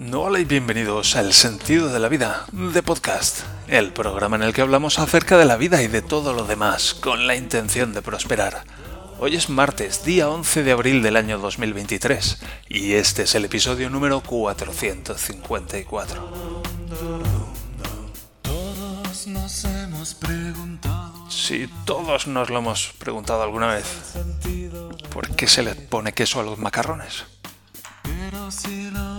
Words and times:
Hola 0.00 0.38
y 0.38 0.44
bienvenidos 0.44 1.16
a 1.16 1.22
El 1.22 1.32
Sentido 1.32 1.88
de 1.88 1.98
la 1.98 2.08
Vida 2.08 2.46
de 2.52 2.84
Podcast, 2.84 3.40
el 3.66 3.92
programa 3.92 4.36
en 4.36 4.44
el 4.44 4.52
que 4.52 4.60
hablamos 4.60 5.00
acerca 5.00 5.36
de 5.36 5.44
la 5.44 5.56
vida 5.56 5.82
y 5.82 5.88
de 5.88 6.02
todo 6.02 6.34
lo 6.34 6.44
demás 6.44 6.94
con 6.94 7.26
la 7.26 7.34
intención 7.34 7.92
de 7.92 8.00
prosperar. 8.00 8.62
Hoy 9.18 9.34
es 9.34 9.50
martes, 9.50 10.04
día 10.04 10.28
11 10.28 10.62
de 10.62 10.70
abril 10.70 11.02
del 11.02 11.16
año 11.16 11.38
2023, 11.38 12.38
y 12.68 12.92
este 12.92 13.24
es 13.24 13.34
el 13.34 13.46
episodio 13.46 13.90
número 13.90 14.20
454. 14.20 16.62
Todos 18.42 19.26
nos 19.26 19.64
hemos 19.64 20.14
preguntado 20.14 21.28
Si 21.28 21.68
todos 21.84 22.28
nos 22.28 22.50
lo 22.50 22.58
hemos 22.58 22.92
preguntado 22.98 23.42
alguna 23.42 23.74
vez, 23.74 23.84
¿por 25.10 25.34
qué 25.34 25.48
se 25.48 25.64
le 25.64 25.74
pone 25.74 26.12
queso 26.12 26.38
a 26.38 26.44
los 26.44 26.56
macarrones? 26.56 27.24
pero 28.30 28.50
si 28.50 28.90
buscas 28.90 29.17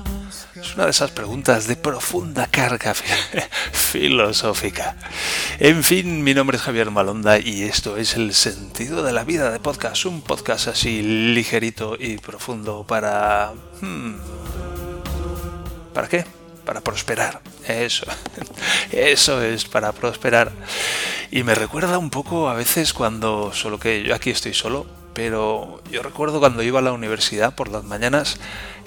Es 0.62 0.76
una 0.76 0.86
de 0.86 0.92
esas 0.92 1.12
preguntas 1.12 1.68
de 1.68 1.76
profunda 1.76 2.48
carga 2.48 2.94
fi- 2.94 3.06
filosófica. 3.72 4.96
En 5.60 5.84
fin, 5.84 6.24
mi 6.24 6.34
nombre 6.34 6.58
es 6.58 6.64
Javier 6.64 6.92
Malonda 6.92 7.40
y 7.40 7.64
esto 7.64 7.98
es 7.98 8.16
El 8.16 8.34
Sentido 8.34 9.04
de 9.04 9.14
la 9.14 9.24
Vida 9.24 9.52
de 9.52 9.60
Podcast, 9.60 10.06
un 10.06 10.22
podcast 10.22 10.68
así 10.68 11.02
ligerito 11.02 11.96
y 12.00 12.18
profundo 12.18 12.86
para... 12.88 13.52
hmm, 13.82 14.16
¿Para 15.94 16.08
qué? 16.08 16.26
Para 16.66 16.82
prosperar. 16.82 17.42
Eso. 17.68 18.06
Eso 18.92 19.42
es, 19.42 19.66
para 19.66 19.92
prosperar. 19.92 20.52
Y 21.32 21.44
me 21.44 21.56
recuerda 21.56 21.98
un 21.98 22.10
poco 22.10 22.50
a 22.50 22.54
veces 22.54 22.94
cuando, 22.94 23.52
solo 23.54 23.80
que 23.80 24.04
yo 24.04 24.14
aquí 24.16 24.30
estoy 24.30 24.54
solo, 24.54 24.86
pero 25.14 25.82
yo 25.92 26.02
recuerdo 26.04 26.40
cuando 26.40 26.64
iba 26.64 26.80
a 26.80 26.84
la 26.84 26.92
universidad 26.94 27.56
por 27.56 27.70
las 27.70 27.84
mañanas 27.84 28.38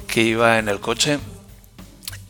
que 0.06 0.22
iba 0.22 0.58
en 0.58 0.68
el 0.68 0.80
coche 0.80 1.18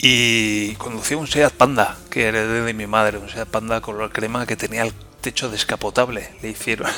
y 0.04 0.74
conducía 0.74 1.16
un 1.16 1.28
Seat 1.28 1.52
Panda 1.52 1.96
que 2.10 2.24
heredé 2.24 2.62
de 2.62 2.74
mi 2.74 2.88
madre, 2.88 3.18
un 3.18 3.28
Seat 3.28 3.48
Panda 3.48 3.80
color 3.80 4.10
crema 4.10 4.46
que 4.46 4.56
tenía 4.56 4.82
el 4.82 4.92
techo 5.20 5.48
descapotable. 5.48 6.28
Le 6.42 6.50
hicieron, 6.50 6.90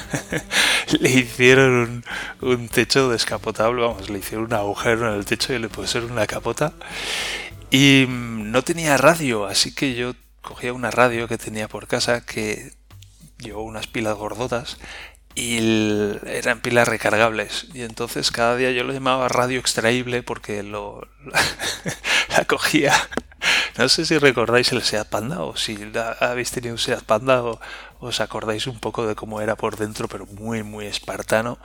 le 1.00 1.11
hicieron 1.11 2.02
un, 2.41 2.48
un 2.48 2.69
techo 2.69 3.11
descapotable, 3.11 3.83
vamos, 3.83 4.08
le 4.08 4.20
hicieron 4.20 4.46
un 4.46 4.55
agujero 4.55 5.12
en 5.12 5.19
el 5.19 5.27
techo 5.27 5.52
y 5.52 5.58
le 5.58 5.69
pusieron 5.69 6.12
una 6.12 6.27
capota. 6.27 6.72
Y 7.70 8.06
mm, 8.08 8.50
no 8.50 8.62
tenía 8.62 8.96
radio, 8.96 9.44
así 9.44 9.74
que 9.74 9.94
yo 9.94 10.14
cogía 10.41 10.72
una 10.72 10.91
radio 10.91 11.28
que 11.28 11.36
tenía 11.36 11.68
por 11.68 11.86
casa 11.86 12.24
que 12.24 12.72
llevó 13.39 13.64
unas 13.64 13.86
pilas 13.86 14.16
gordotas 14.16 14.78
y 15.34 16.18
eran 16.27 16.60
pilas 16.60 16.88
recargables. 16.88 17.66
Y 17.74 17.82
entonces 17.82 18.30
cada 18.30 18.56
día 18.56 18.70
yo 18.70 18.84
lo 18.84 18.92
llamaba 18.92 19.28
radio 19.28 19.58
extraíble 19.58 20.22
porque 20.22 20.62
lo 20.62 21.08
la 22.36 22.44
cogía. 22.44 22.94
No 23.77 23.88
sé 23.88 24.06
si 24.06 24.18
recordáis 24.18 24.72
el 24.72 24.82
Seat 24.82 25.08
Panda 25.08 25.42
o 25.42 25.56
si 25.56 25.77
habéis 26.20 26.50
tenido 26.50 26.74
un 26.74 26.78
Seat 26.78 27.02
Panda 27.02 27.42
o 27.42 27.60
os 27.98 28.20
acordáis 28.20 28.66
un 28.66 28.78
poco 28.78 29.06
de 29.06 29.14
cómo 29.14 29.40
era 29.40 29.56
por 29.56 29.77
dentro, 29.77 30.08
pero 30.08 30.27
muy, 30.27 30.62
muy 30.62 30.86
espartano. 30.86 31.58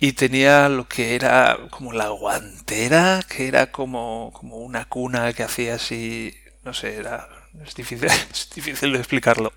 Y 0.00 0.12
tenía 0.12 0.68
lo 0.68 0.88
que 0.88 1.14
era 1.14 1.56
como 1.70 1.92
la 1.92 2.08
guantera, 2.08 3.22
que 3.28 3.48
era 3.48 3.70
como, 3.72 4.32
como 4.34 4.56
una 4.58 4.86
cuna 4.88 5.32
que 5.32 5.44
hacía 5.44 5.76
así, 5.76 6.34
no 6.64 6.74
sé, 6.74 6.96
era, 6.96 7.28
es 7.64 7.74
difícil, 7.74 8.10
es 8.30 8.50
difícil 8.54 8.92
de 8.92 8.98
explicarlo. 8.98 9.52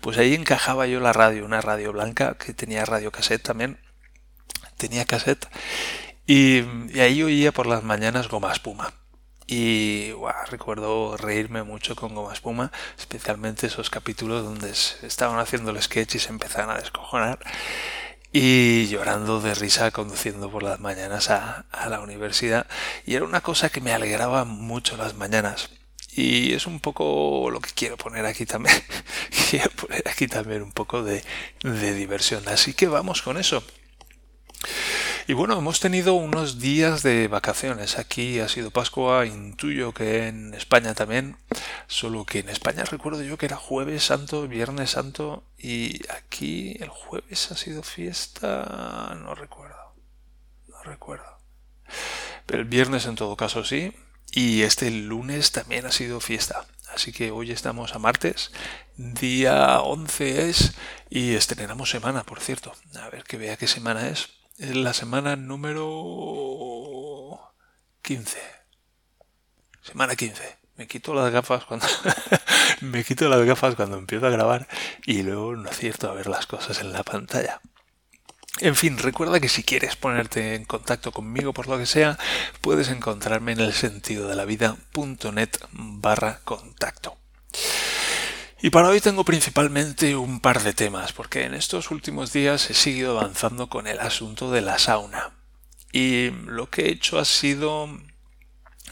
Pues 0.00 0.18
ahí 0.18 0.34
encajaba 0.34 0.86
yo 0.86 1.00
la 1.00 1.12
radio, 1.12 1.44
una 1.44 1.60
radio 1.60 1.92
blanca 1.92 2.36
que 2.36 2.54
tenía 2.54 2.84
radio 2.84 3.10
cassette 3.10 3.42
también. 3.42 3.78
Tenía 4.76 5.04
cassette 5.04 5.48
y, 6.26 6.60
y 6.92 7.00
ahí 7.00 7.22
oía 7.22 7.52
por 7.52 7.66
las 7.66 7.82
mañanas 7.82 8.28
goma 8.28 8.52
espuma. 8.52 8.92
Y 9.50 10.12
recuerdo 10.50 11.16
reírme 11.16 11.62
mucho 11.62 11.96
con 11.96 12.14
Goma 12.14 12.34
Espuma, 12.34 12.70
especialmente 12.98 13.66
esos 13.66 13.88
capítulos 13.88 14.44
donde 14.44 14.70
estaban 14.70 15.38
haciendo 15.38 15.70
el 15.70 15.82
sketch 15.82 16.16
y 16.16 16.18
se 16.18 16.28
empezaban 16.28 16.68
a 16.68 16.78
descojonar. 16.78 17.38
Y 18.30 18.88
llorando 18.88 19.40
de 19.40 19.54
risa 19.54 19.90
conduciendo 19.90 20.50
por 20.50 20.62
las 20.62 20.80
mañanas 20.80 21.30
a, 21.30 21.64
a 21.72 21.88
la 21.88 22.00
universidad. 22.00 22.66
Y 23.06 23.14
era 23.14 23.24
una 23.24 23.40
cosa 23.40 23.70
que 23.70 23.80
me 23.80 23.94
alegraba 23.94 24.44
mucho 24.44 24.98
las 24.98 25.14
mañanas. 25.14 25.70
Y 26.18 26.52
es 26.52 26.66
un 26.66 26.80
poco 26.80 27.48
lo 27.48 27.60
que 27.60 27.70
quiero 27.70 27.96
poner 27.96 28.26
aquí 28.26 28.44
también. 28.44 28.74
quiero 29.50 29.70
poner 29.70 30.02
aquí 30.08 30.26
también 30.26 30.62
un 30.62 30.72
poco 30.72 31.04
de, 31.04 31.22
diversión. 31.62 32.42
Así 32.48 32.74
que 32.74 32.88
vamos 32.88 33.22
con 33.22 33.38
eso. 33.38 33.62
Y 35.28 35.34
bueno, 35.34 35.56
hemos 35.56 35.78
tenido 35.78 36.14
unos 36.14 36.58
días 36.58 37.04
de 37.04 37.28
vacaciones. 37.28 38.00
Aquí 38.00 38.40
ha 38.40 38.48
sido 38.48 38.72
Pascua, 38.72 39.26
intuyo 39.26 39.94
que 39.94 40.26
en 40.26 40.54
España 40.54 40.92
también. 40.92 41.36
Solo 41.86 42.26
que 42.26 42.40
en 42.40 42.48
España 42.48 42.82
recuerdo 42.82 43.22
yo 43.22 43.38
que 43.38 43.46
era 43.46 43.56
jueves 43.56 44.02
santo, 44.02 44.48
viernes 44.48 44.90
santo 44.90 45.44
y 45.56 46.00
aquí 46.10 46.76
el 46.80 46.88
jueves 46.88 47.52
ha 47.52 47.56
sido 47.56 47.84
fiesta. 47.84 49.16
No 49.22 49.36
recuerdo. 49.36 49.94
No 50.66 50.82
recuerdo. 50.82 51.38
Pero 52.44 52.62
el 52.62 52.68
viernes 52.68 53.06
en 53.06 53.14
todo 53.14 53.36
caso 53.36 53.62
sí. 53.62 53.92
Y 54.32 54.62
este 54.62 54.90
lunes 54.90 55.52
también 55.52 55.86
ha 55.86 55.92
sido 55.92 56.20
fiesta. 56.20 56.66
Así 56.94 57.12
que 57.12 57.30
hoy 57.30 57.52
estamos 57.52 57.94
a 57.94 57.98
martes. 57.98 58.50
Día 58.96 59.80
11 59.80 60.48
es. 60.48 60.74
Y 61.10 61.34
estrenamos 61.34 61.90
semana, 61.90 62.24
por 62.24 62.40
cierto. 62.40 62.72
A 63.00 63.08
ver 63.10 63.24
que 63.24 63.36
vea 63.36 63.56
qué 63.56 63.66
semana 63.66 64.08
es. 64.08 64.30
Es 64.58 64.74
la 64.74 64.92
semana 64.92 65.36
número 65.36 65.88
15. 68.02 68.38
Semana 69.82 70.16
15. 70.16 70.58
Me 70.76 70.86
quito 70.86 71.14
las 71.14 71.32
gafas 71.32 71.64
cuando 71.64 71.86
me 72.80 73.02
quito 73.04 73.28
las 73.28 73.44
gafas 73.44 73.74
cuando 73.74 73.96
empiezo 73.98 74.26
a 74.26 74.30
grabar 74.30 74.68
y 75.04 75.22
luego 75.22 75.56
no 75.56 75.68
acierto 75.68 76.08
a 76.08 76.14
ver 76.14 76.28
las 76.28 76.46
cosas 76.46 76.80
en 76.80 76.92
la 76.92 77.02
pantalla. 77.02 77.60
En 78.60 78.74
fin, 78.74 78.98
recuerda 78.98 79.38
que 79.38 79.48
si 79.48 79.62
quieres 79.62 79.94
ponerte 79.94 80.56
en 80.56 80.64
contacto 80.64 81.12
conmigo 81.12 81.52
por 81.52 81.68
lo 81.68 81.78
que 81.78 81.86
sea, 81.86 82.18
puedes 82.60 82.88
encontrarme 82.88 83.52
en 83.52 83.60
el 83.60 83.72
sentido 83.72 84.28
de 84.28 84.34
la 84.34 84.44
vida.net 84.44 85.50
barra 85.70 86.40
contacto. 86.44 87.16
Y 88.60 88.70
para 88.70 88.88
hoy 88.88 89.00
tengo 89.00 89.24
principalmente 89.24 90.16
un 90.16 90.40
par 90.40 90.62
de 90.64 90.74
temas, 90.74 91.12
porque 91.12 91.44
en 91.44 91.54
estos 91.54 91.92
últimos 91.92 92.32
días 92.32 92.68
he 92.70 92.74
seguido 92.74 93.16
avanzando 93.16 93.68
con 93.68 93.86
el 93.86 94.00
asunto 94.00 94.50
de 94.50 94.62
la 94.62 94.80
sauna. 94.80 95.30
Y 95.92 96.30
lo 96.30 96.68
que 96.68 96.86
he 96.86 96.90
hecho 96.90 97.20
ha 97.20 97.24
sido... 97.24 97.88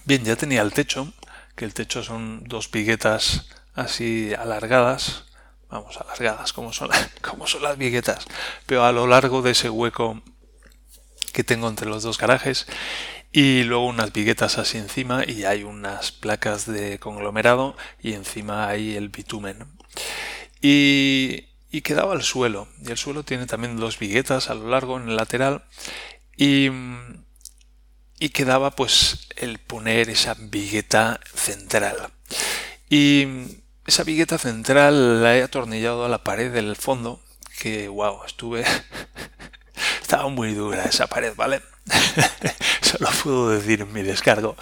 Bien, 0.05 0.25
ya 0.25 0.37
tenía 0.37 0.63
el 0.63 0.73
techo, 0.73 1.13
que 1.57 1.65
el 1.65 1.75
techo 1.75 2.05
son 2.05 2.45
dos 2.45 2.71
viguetas 2.71 3.49
así 3.75 4.33
alargadas, 4.39 5.25
vamos, 5.71 5.97
alargadas, 5.97 6.53
como 6.53 6.73
son, 6.73 6.91
como 7.23 7.47
son 7.47 7.63
las 7.63 7.79
viguetas, 7.79 8.27
pero 8.67 8.85
a 8.85 8.93
lo 8.93 9.07
largo 9.07 9.43
de 9.43 9.53
ese 9.53 9.71
hueco 9.71 10.23
que 11.33 11.45
tengo 11.45 11.69
entre 11.69 11.89
los 11.89 12.03
dos 12.03 12.19
garajes 12.19 12.67
y 13.33 13.65
luego 13.65 13.87
unas 13.87 14.13
viguetas 14.13 14.57
así 14.57 14.79
encima 14.79 15.25
y 15.27 15.45
hay 15.45 15.63
unas 15.63 16.13
placas 16.13 16.67
de 16.67 16.99
conglomerado 16.99 17.77
y 18.01 18.15
encima 18.15 18.69
hay 18.69 18.97
el 18.97 19.11
bitumen. 19.11 19.67
Y, 20.63 21.49
y 21.71 21.83
quedaba 21.83 22.15
el 22.15 22.23
suelo 22.23 22.69
y 22.83 22.91
el 22.91 22.97
suelo 22.97 23.25
tiene 23.25 23.45
también 23.47 23.77
dos 23.77 23.99
viguetas 23.99 24.49
a 24.49 24.55
lo 24.55 24.69
largo 24.71 24.97
en 24.97 25.11
el 25.11 25.17
lateral 25.17 25.65
y, 26.37 26.71
y 28.19 28.29
quedaba 28.31 28.71
pues 28.71 29.29
el 29.37 29.59
poner 29.59 30.09
esa 30.09 30.35
vigueta 30.39 31.21
central. 31.35 32.13
Y 32.89 33.27
esa 33.87 34.05
vigueta 34.05 34.39
central 34.39 35.23
la 35.23 35.37
he 35.37 35.43
atornillado 35.43 36.05
a 36.05 36.09
la 36.09 36.25
pared 36.25 36.53
del 36.53 36.77
fondo 36.77 37.21
que 37.59 37.89
wow, 37.89 38.25
estuve 38.27 38.65
estaba 40.01 40.29
muy 40.29 40.55
dura 40.55 40.85
esa 40.85 41.07
pared, 41.07 41.35
¿vale? 41.37 41.63
Solo 42.81 43.09
puedo 43.23 43.51
decir 43.51 43.83
en 43.83 43.93
mi 43.93 44.03
descargo. 44.03 44.57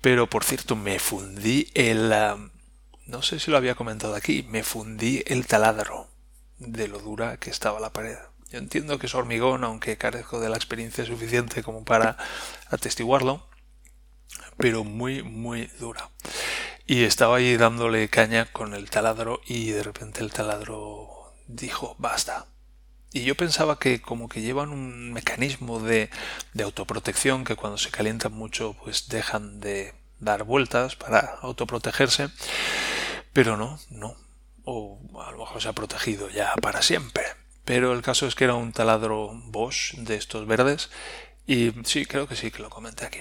Pero 0.00 0.28
por 0.28 0.44
cierto, 0.44 0.76
me 0.76 0.98
fundí 0.98 1.68
el... 1.74 2.12
no 3.06 3.22
sé 3.22 3.38
si 3.38 3.50
lo 3.50 3.56
había 3.56 3.74
comentado 3.74 4.14
aquí, 4.14 4.46
me 4.48 4.62
fundí 4.62 5.22
el 5.26 5.46
taladro 5.46 6.08
de 6.58 6.88
lo 6.88 6.98
dura 6.98 7.36
que 7.36 7.50
estaba 7.50 7.80
la 7.80 7.92
pared. 7.92 8.18
Yo 8.50 8.58
entiendo 8.58 8.98
que 8.98 9.06
es 9.06 9.14
hormigón, 9.14 9.64
aunque 9.64 9.96
carezco 9.96 10.40
de 10.40 10.50
la 10.50 10.56
experiencia 10.56 11.04
suficiente 11.04 11.62
como 11.62 11.84
para 11.84 12.16
atestiguarlo, 12.70 13.46
pero 14.58 14.84
muy, 14.84 15.22
muy 15.22 15.66
dura. 15.78 16.10
Y 16.86 17.04
estaba 17.04 17.36
ahí 17.36 17.56
dándole 17.56 18.08
caña 18.08 18.46
con 18.46 18.74
el 18.74 18.90
taladro 18.90 19.40
y 19.46 19.70
de 19.70 19.82
repente 19.82 20.20
el 20.20 20.32
taladro 20.32 21.32
dijo, 21.46 21.94
basta, 21.98 22.46
y 23.12 23.24
yo 23.24 23.34
pensaba 23.36 23.78
que 23.78 24.00
como 24.00 24.28
que 24.28 24.40
llevan 24.40 24.70
un 24.70 25.12
mecanismo 25.12 25.80
de, 25.80 26.08
de 26.54 26.64
autoprotección 26.64 27.44
que 27.44 27.56
cuando 27.56 27.76
se 27.76 27.90
calientan 27.90 28.32
mucho 28.32 28.74
pues 28.82 29.08
dejan 29.08 29.60
de 29.60 29.92
dar 30.18 30.44
vueltas 30.44 30.96
para 30.96 31.38
autoprotegerse. 31.42 32.30
Pero 33.34 33.56
no, 33.56 33.78
no. 33.90 34.16
O 34.64 34.98
a 35.20 35.30
lo 35.32 35.38
mejor 35.38 35.60
se 35.60 35.68
ha 35.68 35.72
protegido 35.74 36.30
ya 36.30 36.54
para 36.62 36.80
siempre. 36.80 37.24
Pero 37.64 37.92
el 37.92 38.02
caso 38.02 38.26
es 38.26 38.34
que 38.34 38.44
era 38.44 38.54
un 38.54 38.72
taladro 38.72 39.32
Bosch 39.46 39.94
de 39.94 40.16
estos 40.16 40.46
verdes. 40.46 40.90
Y 41.46 41.72
sí, 41.84 42.06
creo 42.06 42.26
que 42.26 42.36
sí 42.36 42.50
que 42.50 42.62
lo 42.62 42.70
comenté 42.70 43.04
aquí. 43.04 43.20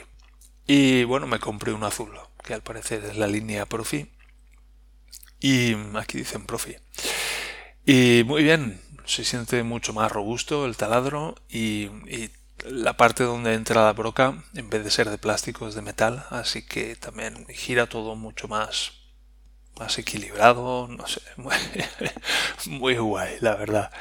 Y 0.67 1.03
bueno, 1.03 1.27
me 1.27 1.39
compré 1.39 1.73
un 1.73 1.83
azul. 1.83 2.11
Que 2.43 2.53
al 2.53 2.61
parecer 2.61 3.03
es 3.05 3.17
la 3.17 3.27
línea 3.27 3.65
Profi. 3.65 4.09
Y 5.39 5.75
aquí 5.95 6.19
dicen 6.19 6.45
Profi. 6.45 6.75
Y 7.85 8.23
muy 8.25 8.43
bien, 8.43 8.79
se 9.05 9.23
siente 9.23 9.63
mucho 9.63 9.93
más 9.93 10.11
robusto 10.11 10.65
el 10.65 10.77
taladro 10.77 11.35
y, 11.49 11.85
y 12.07 12.31
la 12.65 12.95
parte 12.95 13.23
donde 13.23 13.53
entra 13.53 13.85
la 13.85 13.93
broca, 13.93 14.43
en 14.53 14.69
vez 14.69 14.83
de 14.83 14.91
ser 14.91 15.09
de 15.09 15.17
plástico, 15.17 15.67
es 15.67 15.75
de 15.75 15.81
metal, 15.81 16.25
así 16.29 16.61
que 16.61 16.95
también 16.95 17.45
gira 17.47 17.88
todo 17.88 18.15
mucho 18.15 18.47
más, 18.47 18.91
más 19.79 19.97
equilibrado, 19.97 20.88
no 20.88 21.07
sé, 21.07 21.21
muy, 21.38 21.56
muy 22.68 22.97
guay, 22.97 23.38
la 23.39 23.56
verdad. 23.56 23.91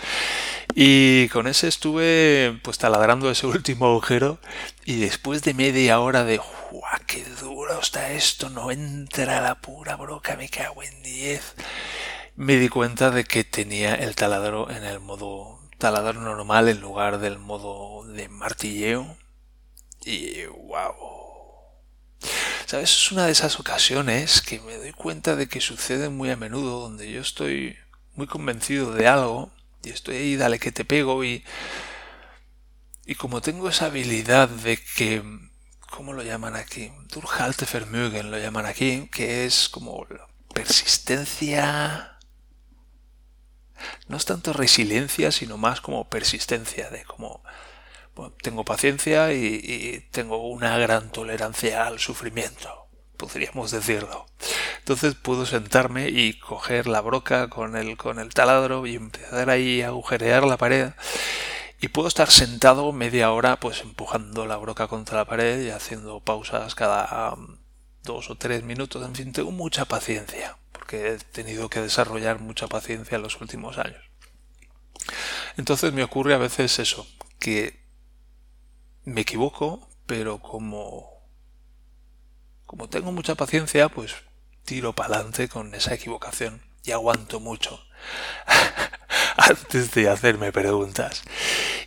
Y 0.75 1.28
con 1.28 1.46
ese 1.46 1.69
estuve 1.69 2.58
pues 2.62 2.78
taladrando 2.78 3.31
ese 3.31 3.46
último 3.46 3.87
agujero 3.87 4.38
y 4.84 5.00
después 5.00 5.43
de 5.43 5.55
media 5.55 6.00
hora 6.00 6.25
de 6.25 6.38
¡guau, 6.70 7.00
qué 7.06 7.25
duro 7.40 7.81
está 7.81 8.12
esto! 8.12 8.50
No 8.50 8.70
entra 8.70 9.40
la 9.40 9.61
pura 9.61 9.96
broca, 9.96 10.37
me 10.37 10.49
cago 10.49 10.82
en 10.82 11.02
10. 11.02 11.55
Me 12.37 12.56
di 12.56 12.69
cuenta 12.69 13.11
de 13.11 13.25
que 13.25 13.44
tenía 13.44 13.94
el 13.94 14.14
taladro 14.14 14.70
en 14.70 14.84
el 14.84 15.00
modo 15.00 15.61
taladro 15.78 16.20
normal 16.20 16.69
en 16.69 16.81
lugar 16.81 17.19
del 17.19 17.38
modo 17.38 18.05
de 18.06 18.28
martilleo. 18.28 19.16
Y 20.05 20.44
wow. 20.46 21.19
¿Sabes? 22.70 22.93
Es 22.93 23.11
una 23.11 23.26
de 23.26 23.32
esas 23.32 23.58
ocasiones 23.58 24.40
que 24.40 24.61
me 24.61 24.76
doy 24.76 24.93
cuenta 24.93 25.34
de 25.34 25.49
que 25.49 25.61
sucede 25.61 26.08
muy 26.08 26.31
a 26.31 26.37
menudo 26.37 26.78
donde 26.78 27.11
yo 27.11 27.20
estoy 27.20 27.76
muy 28.14 28.28
convencido 28.28 28.94
de 28.94 29.08
algo 29.08 29.50
y 29.82 29.88
estoy 29.88 30.19
ahí, 30.19 30.37
dale 30.37 30.61
que 30.61 30.70
te 30.70 30.84
pego 30.84 31.25
y... 31.25 31.44
Y 33.06 33.17
como 33.17 33.40
tengo 33.40 33.69
esa 33.69 33.87
habilidad 33.87 34.49
de 34.49 34.76
que... 34.76 35.20
¿Cómo 35.90 36.12
lo 36.12 36.22
llaman 36.22 36.55
aquí? 36.55 36.93
Durhaltevermögen 37.08 38.31
lo 38.31 38.38
llaman 38.38 38.67
aquí, 38.67 39.08
que 39.11 39.46
es 39.46 39.69
como 39.69 40.06
persistencia 40.55 42.20
no 44.06 44.16
es 44.16 44.25
tanto 44.26 44.52
resiliencia, 44.52 45.32
sino 45.32 45.56
más 45.56 45.81
como 45.81 46.08
persistencia, 46.08 46.88
de 46.90 47.02
como 47.05 47.43
tengo 48.42 48.64
paciencia 48.64 49.32
y, 49.32 50.06
tengo 50.10 50.48
una 50.48 50.76
gran 50.78 51.10
tolerancia 51.10 51.86
al 51.86 51.98
sufrimiento, 51.98 52.86
podríamos 53.16 53.70
decirlo. 53.70 54.26
Entonces 54.78 55.14
puedo 55.14 55.46
sentarme 55.46 56.08
y 56.08 56.38
coger 56.38 56.86
la 56.86 57.00
broca 57.00 57.48
con 57.48 57.76
el, 57.76 57.96
con 57.96 58.18
el 58.18 58.34
taladro 58.34 58.86
y 58.86 58.96
empezar 58.96 59.50
ahí 59.50 59.82
a 59.82 59.88
agujerear 59.88 60.44
la 60.44 60.56
pared. 60.56 60.92
Y 61.82 61.88
puedo 61.88 62.08
estar 62.08 62.30
sentado 62.30 62.92
media 62.92 63.30
hora 63.32 63.58
pues 63.58 63.80
empujando 63.80 64.46
la 64.46 64.56
broca 64.56 64.86
contra 64.86 65.18
la 65.18 65.24
pared 65.24 65.62
y 65.62 65.70
haciendo 65.70 66.20
pausas 66.20 66.74
cada 66.74 67.34
um, 67.34 67.56
dos 68.02 68.28
o 68.30 68.36
tres 68.36 68.62
minutos. 68.62 69.04
En 69.06 69.14
fin, 69.14 69.32
tengo 69.32 69.50
mucha 69.50 69.86
paciencia 69.86 70.58
porque 70.72 71.12
he 71.12 71.18
tenido 71.18 71.70
que 71.70 71.80
desarrollar 71.80 72.40
mucha 72.40 72.66
paciencia 72.66 73.16
en 73.16 73.22
los 73.22 73.40
últimos 73.40 73.78
años. 73.78 74.02
Entonces 75.56 75.92
me 75.92 76.02
ocurre 76.02 76.34
a 76.34 76.38
veces 76.38 76.78
eso, 76.78 77.06
que 77.38 77.79
me 79.10 79.22
equivoco, 79.22 79.88
pero 80.06 80.38
como 80.38 81.20
como 82.70 82.88
tengo 82.88 83.10
mucha 83.10 83.34
paciencia, 83.34 83.88
pues 83.88 84.14
tiro 84.64 84.92
para 84.92 85.16
adelante 85.16 85.48
con 85.48 85.74
esa 85.74 85.92
equivocación 85.92 86.62
y 86.84 86.92
aguanto 86.92 87.40
mucho 87.40 87.84
antes 89.36 89.90
de 89.90 90.08
hacerme 90.08 90.52
preguntas. 90.52 91.24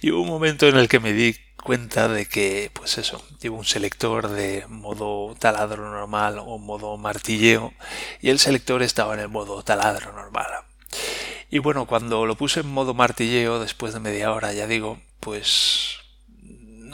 Y 0.01 0.11
hubo 0.11 0.23
un 0.23 0.27
momento 0.27 0.67
en 0.67 0.75
el 0.75 0.89
que 0.89 0.99
me 0.99 1.13
di 1.13 1.37
cuenta 1.55 2.09
de 2.09 2.25
que, 2.25 2.69
pues 2.73 2.97
eso, 2.97 3.25
llevo 3.39 3.59
un 3.59 3.63
selector 3.63 4.27
de 4.27 4.65
modo 4.67 5.33
taladro 5.39 5.89
normal 5.89 6.39
o 6.39 6.57
modo 6.57 6.97
martilleo 6.97 7.71
y 8.19 8.29
el 8.29 8.39
selector 8.39 8.83
estaba 8.83 9.13
en 9.13 9.21
el 9.21 9.29
modo 9.29 9.63
taladro 9.63 10.11
normal. 10.11 10.65
Y 11.49 11.59
bueno, 11.59 11.85
cuando 11.85 12.25
lo 12.25 12.35
puse 12.35 12.59
en 12.59 12.67
modo 12.67 12.93
martilleo, 12.93 13.61
después 13.61 13.93
de 13.93 14.01
media 14.01 14.33
hora, 14.33 14.51
ya 14.51 14.67
digo, 14.67 14.99
pues 15.21 16.02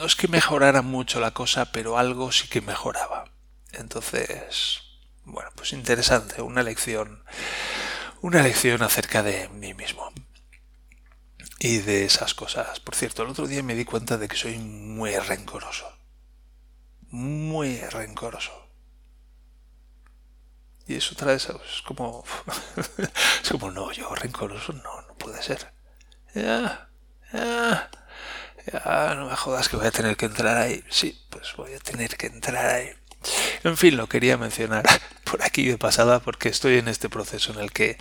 no 0.00 0.06
es 0.06 0.16
que 0.16 0.28
mejorara 0.28 0.80
mucho 0.80 1.20
la 1.20 1.32
cosa, 1.32 1.72
pero 1.72 1.98
algo 1.98 2.32
sí 2.32 2.48
que 2.48 2.62
mejoraba. 2.62 3.26
Entonces, 3.72 4.80
bueno, 5.26 5.50
pues 5.54 5.74
interesante, 5.74 6.40
una 6.40 6.62
lección, 6.62 7.22
una 8.22 8.42
lección 8.42 8.82
acerca 8.82 9.22
de 9.22 9.50
mí 9.50 9.74
mismo 9.74 10.10
y 11.58 11.78
de 11.78 12.06
esas 12.06 12.32
cosas. 12.32 12.80
Por 12.80 12.94
cierto, 12.94 13.22
el 13.22 13.28
otro 13.28 13.46
día 13.46 13.62
me 13.62 13.74
di 13.74 13.84
cuenta 13.84 14.16
de 14.16 14.26
que 14.26 14.36
soy 14.36 14.58
muy 14.58 15.14
rencoroso. 15.18 15.86
Muy 17.10 17.76
rencoroso. 17.80 18.52
Y 20.86 20.94
eso 20.94 21.14
trae 21.14 21.36
eso, 21.36 21.60
es 21.62 21.82
como... 21.82 22.24
es 23.42 23.50
como, 23.50 23.70
no, 23.70 23.92
yo 23.92 24.14
rencoroso, 24.14 24.72
no, 24.72 25.02
no 25.02 25.14
puede 25.18 25.42
ser. 25.42 25.70
Ya, 28.72 29.14
no 29.14 29.28
me 29.28 29.36
jodas 29.36 29.68
que 29.68 29.76
voy 29.76 29.86
a 29.86 29.90
tener 29.90 30.16
que 30.16 30.26
entrar 30.26 30.56
ahí. 30.56 30.84
Sí, 30.88 31.18
pues 31.30 31.54
voy 31.56 31.74
a 31.74 31.78
tener 31.78 32.16
que 32.16 32.26
entrar 32.26 32.66
ahí. 32.66 32.90
En 33.64 33.76
fin, 33.76 33.96
lo 33.96 34.08
quería 34.08 34.38
mencionar 34.38 34.84
por 35.24 35.42
aquí 35.42 35.66
de 35.66 35.78
pasada 35.78 36.20
porque 36.20 36.48
estoy 36.48 36.78
en 36.78 36.88
este 36.88 37.08
proceso 37.08 37.52
en 37.52 37.60
el 37.60 37.72
que, 37.72 37.98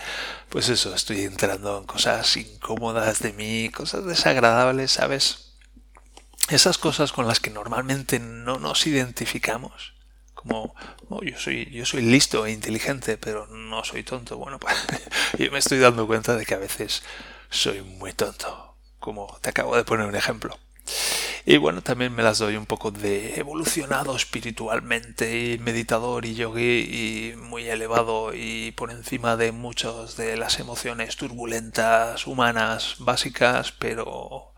pues 0.50 0.70
eso, 0.70 0.94
estoy 0.96 1.22
entrando 1.22 1.78
en 1.78 1.86
cosas 1.86 2.38
incómodas 2.38 3.20
de 3.20 3.34
mí, 3.34 3.70
cosas 3.70 4.06
desagradables, 4.06 4.92
¿sabes? 4.92 5.54
Esas 6.50 6.78
cosas 6.78 7.12
con 7.12 7.28
las 7.28 7.40
que 7.40 7.50
normalmente 7.50 8.20
no 8.20 8.60
nos 8.60 8.88
identificamos. 8.88 9.94
Como, 10.34 10.74
oh, 11.10 11.22
yo 11.22 11.38
soy, 11.38 11.70
yo 11.70 11.86
soy 11.86 12.02
listo 12.02 12.46
e 12.46 12.52
inteligente, 12.52 13.18
pero 13.18 13.46
no 13.48 13.84
soy 13.84 14.04
tonto. 14.04 14.38
Bueno, 14.38 14.58
pues 14.60 14.78
yo 15.38 15.52
me 15.52 15.60
estoy 15.60 15.80
dando 15.80 16.08
cuenta 16.08 16.36
de 16.38 16.46
que 16.46 16.54
a 16.54 16.60
veces 16.60 17.04
soy 17.50 17.82
muy 17.82 18.14
tonto. 18.14 18.69
Como 19.00 19.38
te 19.42 19.50
acabo 19.50 19.76
de 19.76 19.84
poner 19.84 20.08
un 20.08 20.16
ejemplo. 20.16 20.58
Y 21.46 21.58
bueno, 21.58 21.82
también 21.82 22.14
me 22.14 22.24
las 22.24 22.40
doy 22.40 22.58
un 22.58 22.66
poco 22.66 22.92
de 22.92 23.40
evolucionado 23.40 24.16
espiritualmente, 24.16 25.54
y 25.54 25.58
meditador 25.58 26.26
y 26.26 26.36
yogi 26.36 27.32
y 27.34 27.36
muy 27.38 27.68
elevado 27.68 28.34
y 28.34 28.72
por 28.74 28.92
encima 28.92 29.36
de 29.38 29.52
muchas 29.52 30.18
de 30.18 30.38
las 30.38 30.60
emociones 30.60 31.16
turbulentas, 31.16 32.28
humanas, 32.28 32.98
básicas, 33.00 33.72
pero 33.72 34.54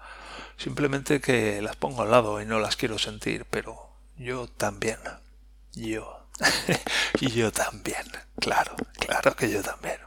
simplemente 0.57 1.21
que 1.21 1.61
las 1.61 1.75
pongo 1.75 2.01
al 2.01 2.11
lado 2.11 2.41
y 2.41 2.45
no 2.45 2.59
las 2.59 2.75
quiero 2.75 2.97
sentir, 2.99 3.45
pero 3.49 3.89
yo 4.17 4.47
también. 4.47 4.99
Yo. 5.73 6.27
y 7.21 7.31
yo 7.31 7.51
también. 7.51 8.03
Claro, 8.39 8.75
claro 9.00 9.36
que 9.36 9.50
yo 9.50 9.62
también. 9.62 10.00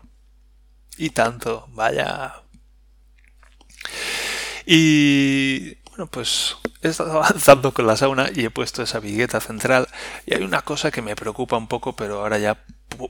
Y 0.96 1.10
tanto, 1.10 1.66
vaya. 1.70 2.43
Y 4.66 5.74
bueno, 5.90 6.06
pues 6.10 6.56
he 6.82 6.88
estado 6.88 7.12
avanzando 7.22 7.72
con 7.72 7.86
la 7.86 7.96
sauna 7.96 8.30
y 8.34 8.44
he 8.44 8.50
puesto 8.50 8.82
esa 8.82 9.00
vigueta 9.00 9.40
central 9.40 9.88
y 10.26 10.34
hay 10.34 10.42
una 10.42 10.62
cosa 10.62 10.90
que 10.90 11.02
me 11.02 11.16
preocupa 11.16 11.56
un 11.56 11.68
poco, 11.68 11.94
pero 11.96 12.20
ahora 12.20 12.38
ya 12.38 12.64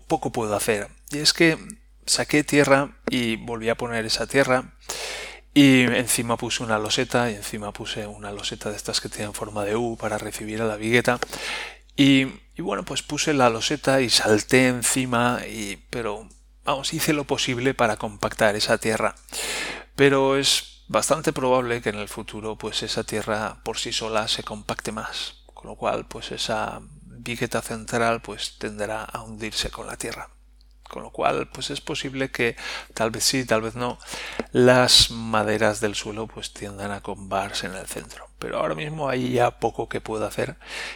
poco 0.07 0.33
puedo 0.33 0.55
hacer. 0.55 0.89
Y 1.11 1.19
es 1.19 1.33
que 1.33 1.59
saqué 2.07 2.45
tierra 2.45 2.97
y 3.09 3.37
volví 3.37 3.69
a 3.69 3.77
poner 3.77 4.05
esa 4.05 4.27
tierra 4.27 4.75
y 5.55 5.83
encima 5.83 6.37
puse 6.37 6.63
una 6.63 6.79
loseta 6.79 7.31
y 7.31 7.37
encima 7.37 7.73
puse 7.73 8.07
una 8.07 8.33
loseta 8.33 8.71
de 8.71 8.77
estas 8.77 9.01
que 9.01 9.09
tienen 9.09 9.35
forma 9.35 9.65
de 9.65 9.77
U 9.77 9.97
para 9.97 10.19
recibir 10.19 10.61
a 10.61 10.67
la 10.67 10.77
vigueta 10.77 11.19
y, 11.97 12.27
y 12.57 12.63
bueno, 12.63 12.85
pues 12.85 13.03
puse 13.03 13.33
la 13.35 13.51
loseta 13.51 14.01
y 14.01 14.11
salté 14.11 14.67
encima 14.67 15.41
y 15.47 15.79
pero 15.91 16.29
vamos, 16.65 16.93
hice 16.93 17.13
lo 17.13 17.25
posible 17.25 17.75
para 17.75 17.97
compactar 17.97 18.57
esa 18.57 18.79
tierra. 18.79 19.15
Pero 19.95 20.37
es 20.37 20.74
bastante 20.95 21.33
probable 21.33 21.83
que 21.83 21.89
en 21.89 21.97
el 21.97 22.09
futuro 22.09 22.57
pues 22.57 22.85
esa 22.85 23.03
tierra 23.03 23.57
por 23.65 23.79
sí 23.79 23.93
sola 23.93 24.29
se 24.29 24.45
compacte 24.45 24.93
más, 24.93 25.43
con 25.53 25.67
lo 25.67 25.75
cual 25.75 26.07
pues 26.07 26.31
esa 26.31 26.81
vigueta 27.03 27.61
central 27.63 28.23
pues 28.23 28.59
tenderá 28.59 29.03
a 29.03 29.23
hundirse 29.23 29.71
con 29.71 29.89
la 29.89 29.97
tierra. 29.97 30.31
Con 30.89 31.03
lo 31.03 31.11
cual 31.11 31.49
pues 31.49 31.71
es 31.71 31.81
posible 31.81 32.31
que 32.31 32.55
tal 32.93 33.11
vez 33.11 33.25
sí, 33.25 33.45
tal 33.45 33.63
vez 33.63 33.75
no, 33.75 33.99
las 34.53 35.11
maderas 35.11 35.81
del 35.81 35.97
suelo 35.97 36.29
pues 36.29 36.53
tiendan 36.53 36.93
a 36.93 37.01
combarse 37.01 37.67
en 37.67 37.75
el 37.75 37.89
centro. 37.89 38.29
Pero 38.39 38.59
ahora 38.59 38.77
mismo 38.77 39.09
hay 39.09 39.33
ya 39.33 39.59
poco 39.59 39.89
que 39.89 40.01
puedo 40.01 40.25
hacer 40.25 40.55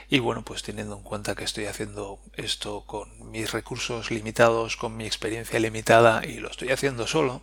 y 0.09 0.21
bueno 0.21 0.45
pues 0.45 0.63
teniendo 0.63 0.97
en 0.97 1.03
cuenta 1.03 1.35
que 1.35 1.43
estoy 1.43 1.67
haciendo 1.67 2.21
esto 2.35 2.85
con 2.87 3.33
mis 3.33 3.51
recursos 3.51 4.13
limitados, 4.13 4.77
con 4.77 4.97
mi 4.97 5.07
experiencia 5.07 5.59
limitada 5.59 6.25
y 6.25 6.39
lo 6.39 6.51
estoy 6.51 6.71
haciendo 6.71 7.09
solo, 7.09 7.43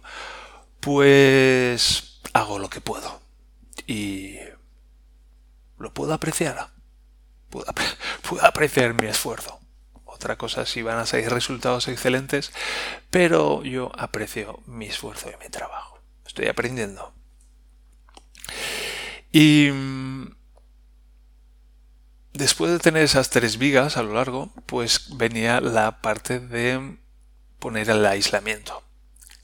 pues 0.79 2.14
hago 2.33 2.59
lo 2.59 2.69
que 2.69 2.81
puedo. 2.81 3.21
Y 3.87 4.37
lo 5.77 5.93
puedo 5.93 6.13
apreciar. 6.13 6.69
Puedo, 7.49 7.65
apreciar 8.41 8.93
mi 8.93 9.07
esfuerzo. 9.07 9.59
Otra 10.05 10.37
cosa 10.37 10.65
si 10.65 10.81
van 10.81 10.97
a 10.97 11.05
ser 11.05 11.29
resultados 11.29 11.87
excelentes, 11.87 12.51
pero 13.09 13.63
yo 13.63 13.91
aprecio 13.97 14.61
mi 14.65 14.85
esfuerzo 14.85 15.29
y 15.29 15.43
mi 15.43 15.49
trabajo. 15.49 15.99
Estoy 16.25 16.47
aprendiendo. 16.47 17.13
Y, 19.31 19.69
después 22.31 22.71
de 22.71 22.79
tener 22.79 23.03
esas 23.03 23.29
tres 23.29 23.57
vigas 23.57 23.97
a 23.97 24.03
lo 24.03 24.13
largo, 24.13 24.49
pues 24.65 25.17
venía 25.17 25.59
la 25.59 26.01
parte 26.01 26.39
de 26.39 26.97
poner 27.59 27.89
el 27.89 28.05
aislamiento. 28.05 28.84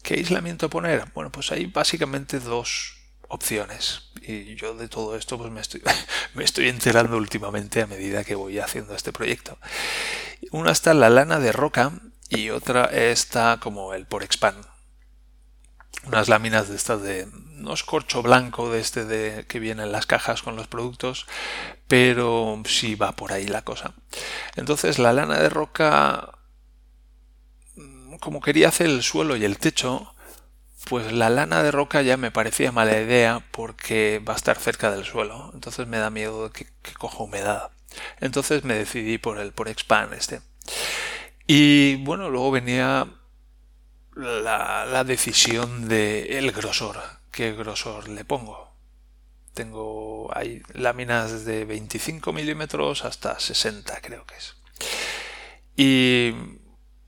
¿Qué 0.03 0.15
aislamiento 0.15 0.69
poner? 0.69 1.05
Bueno, 1.13 1.31
pues 1.31 1.51
hay 1.51 1.65
básicamente 1.67 2.39
dos 2.39 2.97
opciones. 3.27 4.11
Y 4.21 4.55
yo 4.55 4.75
de 4.75 4.87
todo 4.87 5.15
esto 5.15 5.37
pues 5.37 5.51
me 5.51 5.61
estoy, 5.61 5.81
me 6.33 6.43
estoy 6.43 6.69
enterando 6.69 7.17
últimamente 7.17 7.81
a 7.81 7.87
medida 7.87 8.23
que 8.23 8.35
voy 8.35 8.59
haciendo 8.59 8.95
este 8.95 9.13
proyecto. 9.13 9.57
Una 10.51 10.71
está 10.71 10.93
la 10.93 11.09
lana 11.09 11.39
de 11.39 11.51
roca 11.51 11.93
y 12.29 12.49
otra 12.49 12.85
está 12.85 13.59
como 13.61 13.93
el 13.93 14.05
por 14.05 14.23
expand. 14.23 14.65
Unas 16.05 16.29
láminas 16.29 16.67
de 16.67 16.75
estas 16.75 17.01
de 17.03 17.27
no 17.61 17.73
es 17.73 17.83
corcho 17.83 18.23
blanco 18.23 18.71
de 18.71 18.79
este 18.79 19.05
de 19.05 19.45
que 19.47 19.59
viene 19.59 19.83
en 19.83 19.91
las 19.91 20.07
cajas 20.07 20.41
con 20.41 20.55
los 20.55 20.67
productos, 20.67 21.27
pero 21.87 22.61
sí 22.65 22.95
va 22.95 23.11
por 23.11 23.33
ahí 23.33 23.47
la 23.47 23.63
cosa. 23.63 23.93
Entonces 24.55 24.97
la 24.97 25.13
lana 25.13 25.39
de 25.39 25.49
roca 25.49 26.39
como 28.21 28.39
quería 28.39 28.69
hacer 28.69 28.85
el 28.85 29.01
suelo 29.03 29.35
y 29.35 29.43
el 29.43 29.57
techo, 29.57 30.13
pues 30.87 31.11
la 31.11 31.29
lana 31.29 31.63
de 31.63 31.71
roca 31.71 32.03
ya 32.03 32.17
me 32.17 32.31
parecía 32.31 32.71
mala 32.71 33.01
idea 33.01 33.43
porque 33.51 34.21
va 34.27 34.33
a 34.33 34.35
estar 34.35 34.57
cerca 34.57 34.91
del 34.91 35.05
suelo. 35.05 35.49
Entonces 35.55 35.87
me 35.87 35.97
da 35.97 36.11
miedo 36.11 36.51
que, 36.51 36.67
coja 36.97 37.23
humedad. 37.23 37.71
Entonces 38.19 38.63
me 38.63 38.75
decidí 38.75 39.17
por 39.17 39.39
el 39.39 39.53
por 39.53 39.67
expand 39.67 40.13
este. 40.13 40.41
Y 41.47 41.95
bueno, 42.03 42.29
luego 42.29 42.51
venía 42.51 43.07
la, 44.15 44.85
la 44.85 45.03
decisión 45.03 45.87
de 45.89 46.37
el 46.37 46.51
grosor. 46.51 47.01
¿Qué 47.31 47.53
grosor 47.53 48.07
le 48.07 48.23
pongo? 48.23 48.71
Tengo 49.55 50.29
hay 50.35 50.61
láminas 50.73 51.43
de 51.43 51.65
25 51.65 52.31
milímetros 52.33 53.03
hasta 53.03 53.39
60 53.39 53.99
creo 54.01 54.25
que 54.27 54.35
es. 54.35 54.55
Y 55.75 56.60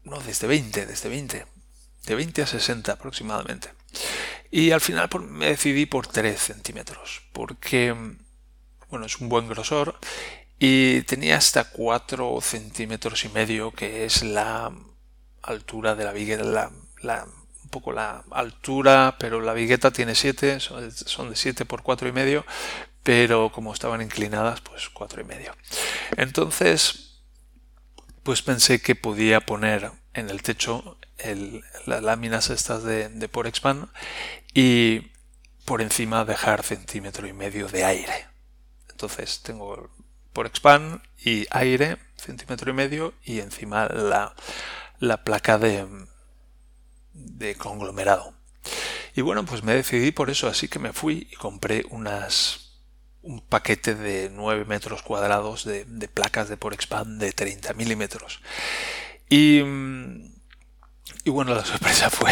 no, 0.03 0.19
desde 0.19 0.47
20, 0.47 0.85
desde 0.85 1.09
20. 1.09 1.45
De 2.05 2.15
20 2.15 2.41
a 2.41 2.47
60 2.47 2.91
aproximadamente. 2.91 3.69
Y 4.51 4.71
al 4.71 4.81
final 4.81 5.09
me 5.21 5.47
decidí 5.47 5.85
por 5.85 6.07
3 6.07 6.39
centímetros, 6.39 7.23
porque, 7.31 7.95
bueno, 8.89 9.05
es 9.05 9.17
un 9.19 9.29
buen 9.29 9.47
grosor 9.47 9.97
y 10.59 11.01
tenía 11.03 11.37
hasta 11.37 11.65
4 11.65 12.39
centímetros 12.41 13.25
y 13.25 13.29
medio, 13.29 13.71
que 13.71 14.05
es 14.05 14.23
la 14.23 14.71
altura 15.41 15.95
de 15.95 16.03
la 16.05 16.11
vigueta, 16.11 16.43
la, 17.01 17.25
un 17.63 17.69
poco 17.69 17.91
la 17.91 18.23
altura, 18.31 19.15
pero 19.19 19.41
la 19.41 19.53
vigueta 19.53 19.91
tiene 19.91 20.15
7, 20.15 20.59
son 20.59 21.29
de 21.29 21.35
7 21.35 21.65
por 21.65 21.81
4 21.81 22.07
y 22.07 22.11
medio, 22.11 22.45
pero 23.01 23.51
como 23.51 23.73
estaban 23.73 24.01
inclinadas, 24.01 24.61
pues 24.61 24.89
4 24.89 25.21
y 25.21 25.25
medio. 25.25 25.55
Entonces, 26.15 27.02
pues 28.23 28.41
pensé 28.41 28.81
que 28.81 28.95
podía 28.95 29.41
poner 29.41 29.91
en 30.13 30.29
el 30.29 30.41
techo 30.41 30.97
las 31.85 32.03
láminas 32.03 32.49
estas 32.49 32.83
de, 32.83 33.09
de 33.09 33.29
Porexpan 33.29 33.89
y 34.53 35.11
por 35.65 35.81
encima 35.81 36.25
dejar 36.25 36.63
centímetro 36.63 37.27
y 37.27 37.33
medio 37.33 37.67
de 37.67 37.85
aire. 37.85 38.27
Entonces 38.89 39.41
tengo 39.43 39.89
Porexpan 40.33 41.03
y 41.23 41.45
aire, 41.51 41.97
centímetro 42.15 42.71
y 42.71 42.73
medio, 42.73 43.13
y 43.23 43.39
encima 43.39 43.87
la, 43.87 44.35
la 44.99 45.23
placa 45.23 45.57
de, 45.57 45.87
de 47.13 47.55
conglomerado. 47.55 48.33
Y 49.15 49.21
bueno, 49.21 49.45
pues 49.45 49.63
me 49.63 49.75
decidí 49.75 50.11
por 50.11 50.29
eso, 50.29 50.47
así 50.47 50.67
que 50.67 50.79
me 50.79 50.93
fui 50.93 51.27
y 51.31 51.35
compré 51.35 51.85
unas 51.89 52.62
un 53.23 53.41
paquete 53.41 53.95
de 53.95 54.29
9 54.31 54.65
metros 54.65 55.01
cuadrados 55.01 55.65
de, 55.65 55.85
placas 56.13 56.49
de 56.49 56.57
por 56.57 56.73
expand 56.73 57.19
de 57.19 57.31
30 57.31 57.73
milímetros. 57.73 58.41
Y, 59.29 59.59
y 61.23 61.29
bueno, 61.29 61.55
la 61.55 61.65
sorpresa 61.65 62.09
fue 62.09 62.31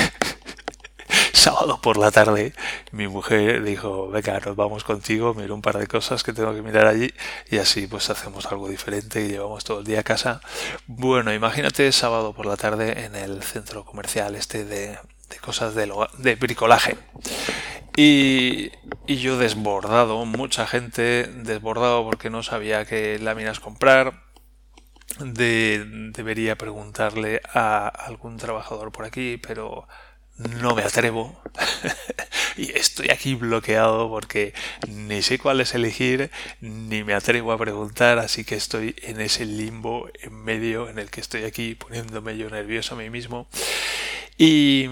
sábado 1.34 1.82
por 1.82 1.98
la 1.98 2.12
tarde 2.12 2.54
mi 2.92 3.08
mujer 3.08 3.64
dijo, 3.64 4.10
venga, 4.10 4.40
nos 4.42 4.56
vamos 4.56 4.84
contigo, 4.84 5.34
miro 5.34 5.56
un 5.56 5.62
par 5.62 5.78
de 5.78 5.88
cosas 5.88 6.24
que 6.24 6.34
tengo 6.34 6.54
que 6.54 6.62
mirar 6.62 6.88
allí 6.88 7.14
y 7.50 7.58
así 7.58 7.88
pues 7.88 8.10
hacemos 8.10 8.46
algo 8.48 8.68
diferente 8.68 9.24
y 9.24 9.30
llevamos 9.30 9.64
todo 9.64 9.80
el 9.80 9.86
día 9.86 10.02
a 10.02 10.04
casa. 10.04 10.42
Bueno, 10.88 11.34
imagínate 11.34 11.90
sábado 11.94 12.34
por 12.34 12.46
la 12.46 12.58
tarde 12.58 13.06
en 13.06 13.16
el 13.16 13.42
centro 13.44 13.86
comercial 13.86 14.36
este 14.36 14.66
de, 14.66 15.00
de 15.30 15.38
cosas 15.40 15.74
de, 15.74 15.92
de 16.18 16.36
bricolaje. 16.36 16.98
Y, 17.96 18.72
yo 19.08 19.38
desbordado, 19.38 20.26
mucha 20.26 20.66
gente 20.66 21.26
desbordado 21.28 22.04
porque 22.04 22.30
no 22.30 22.44
sabía 22.44 22.86
qué 22.86 23.20
láminas 23.20 23.60
comprar. 23.60 24.24
debería 25.20 26.58
preguntarle 26.58 27.42
a 27.54 27.88
algún 27.88 28.38
trabajador 28.38 28.92
por 28.92 29.06
aquí, 29.06 29.38
pero 29.38 29.88
no 30.38 30.76
me 30.76 30.84
atrevo. 30.84 31.38
y 32.58 32.72
estoy 32.72 33.10
aquí 33.10 33.36
bloqueado 33.36 34.10
porque 34.10 34.54
ni 34.88 35.22
sé 35.22 35.38
cuáles 35.38 35.76
elegir, 35.76 36.32
ni 36.62 37.04
me 37.04 37.14
atrevo 37.14 37.52
a 37.52 37.58
preguntar, 37.58 38.20
así 38.20 38.46
que 38.46 38.56
estoy 38.56 38.96
en 39.02 39.20
ese 39.20 39.46
limbo 39.46 40.10
en 40.22 40.34
medio 40.44 40.90
en 40.90 41.00
el 41.00 41.10
que 41.12 41.22
estoy 41.22 41.44
aquí 41.44 41.76
poniéndome 41.76 42.38
yo 42.38 42.50
nervioso 42.50 42.96
a 42.96 42.98
mí 42.98 43.10
mismo. 43.10 43.48
Y, 44.44 44.90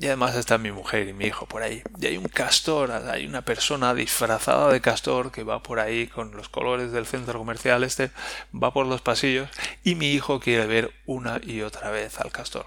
además 0.00 0.36
está 0.36 0.58
mi 0.58 0.70
mujer 0.70 1.08
y 1.08 1.12
mi 1.12 1.24
hijo 1.24 1.46
por 1.46 1.64
ahí. 1.64 1.82
Y 2.00 2.06
hay 2.06 2.16
un 2.18 2.28
castor, 2.28 2.92
hay 2.92 3.26
una 3.26 3.42
persona 3.42 3.94
disfrazada 3.94 4.72
de 4.72 4.80
castor 4.80 5.32
que 5.32 5.42
va 5.42 5.60
por 5.60 5.80
ahí 5.80 6.06
con 6.06 6.30
los 6.36 6.48
colores 6.48 6.92
del 6.92 7.04
centro 7.04 7.36
comercial 7.36 7.82
este, 7.82 8.12
va 8.54 8.72
por 8.72 8.86
los 8.86 9.00
pasillos 9.00 9.48
y 9.82 9.96
mi 9.96 10.12
hijo 10.12 10.38
quiere 10.38 10.66
ver 10.66 10.92
una 11.04 11.40
y 11.42 11.62
otra 11.62 11.90
vez 11.90 12.20
al 12.20 12.30
castor. 12.30 12.66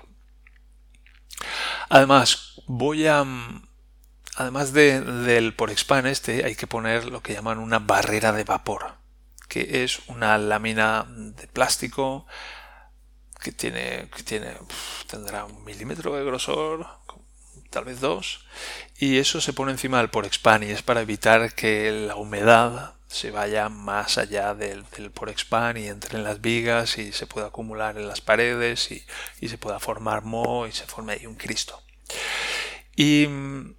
Además, 1.87 2.61
voy 2.67 3.07
a... 3.07 3.23
Además 4.35 4.73
de, 4.73 4.99
del 4.99 5.53
por 5.53 5.71
expand 5.71 6.07
este, 6.07 6.43
hay 6.43 6.55
que 6.55 6.67
poner 6.67 7.05
lo 7.05 7.21
que 7.23 7.31
llaman 7.31 7.59
una 7.59 7.79
barrera 7.79 8.33
de 8.33 8.43
vapor, 8.43 8.97
que 9.47 9.85
es 9.85 10.01
una 10.07 10.37
lámina 10.37 11.05
de 11.07 11.47
plástico 11.47 12.27
que 13.45 13.51
tiene, 13.51 14.09
que 14.15 14.23
tiene 14.23 14.57
tendrá 15.05 15.45
un 15.45 15.63
milímetro 15.63 16.15
de 16.15 16.25
grosor, 16.25 16.87
tal 17.69 17.85
vez 17.85 17.99
dos, 17.99 18.43
y 18.97 19.19
eso 19.19 19.39
se 19.39 19.53
pone 19.53 19.71
encima 19.71 19.99
del 19.99 20.09
por 20.09 20.25
expand 20.25 20.63
y 20.63 20.71
es 20.71 20.81
para 20.81 21.01
evitar 21.01 21.53
que 21.53 21.91
la 21.91 22.15
humedad 22.15 22.95
se 23.07 23.29
vaya 23.29 23.69
más 23.69 24.17
allá 24.17 24.55
del, 24.55 24.83
del 24.97 25.11
por 25.11 25.29
expand 25.29 25.77
y 25.77 25.89
entre 25.89 26.17
en 26.17 26.23
las 26.23 26.41
vigas 26.41 26.97
y 26.97 27.11
se 27.11 27.27
pueda 27.27 27.47
acumular 27.47 27.97
en 27.97 28.07
las 28.07 28.19
paredes 28.19 28.89
y, 28.89 29.05
y 29.39 29.49
se 29.49 29.59
pueda 29.59 29.79
formar 29.79 30.23
moho 30.23 30.65
y 30.65 30.71
se 30.71 30.87
forme 30.87 31.13
ahí 31.13 31.27
un 31.27 31.35
cristo. 31.35 31.79
Y 32.95 33.27
mm, 33.27 33.75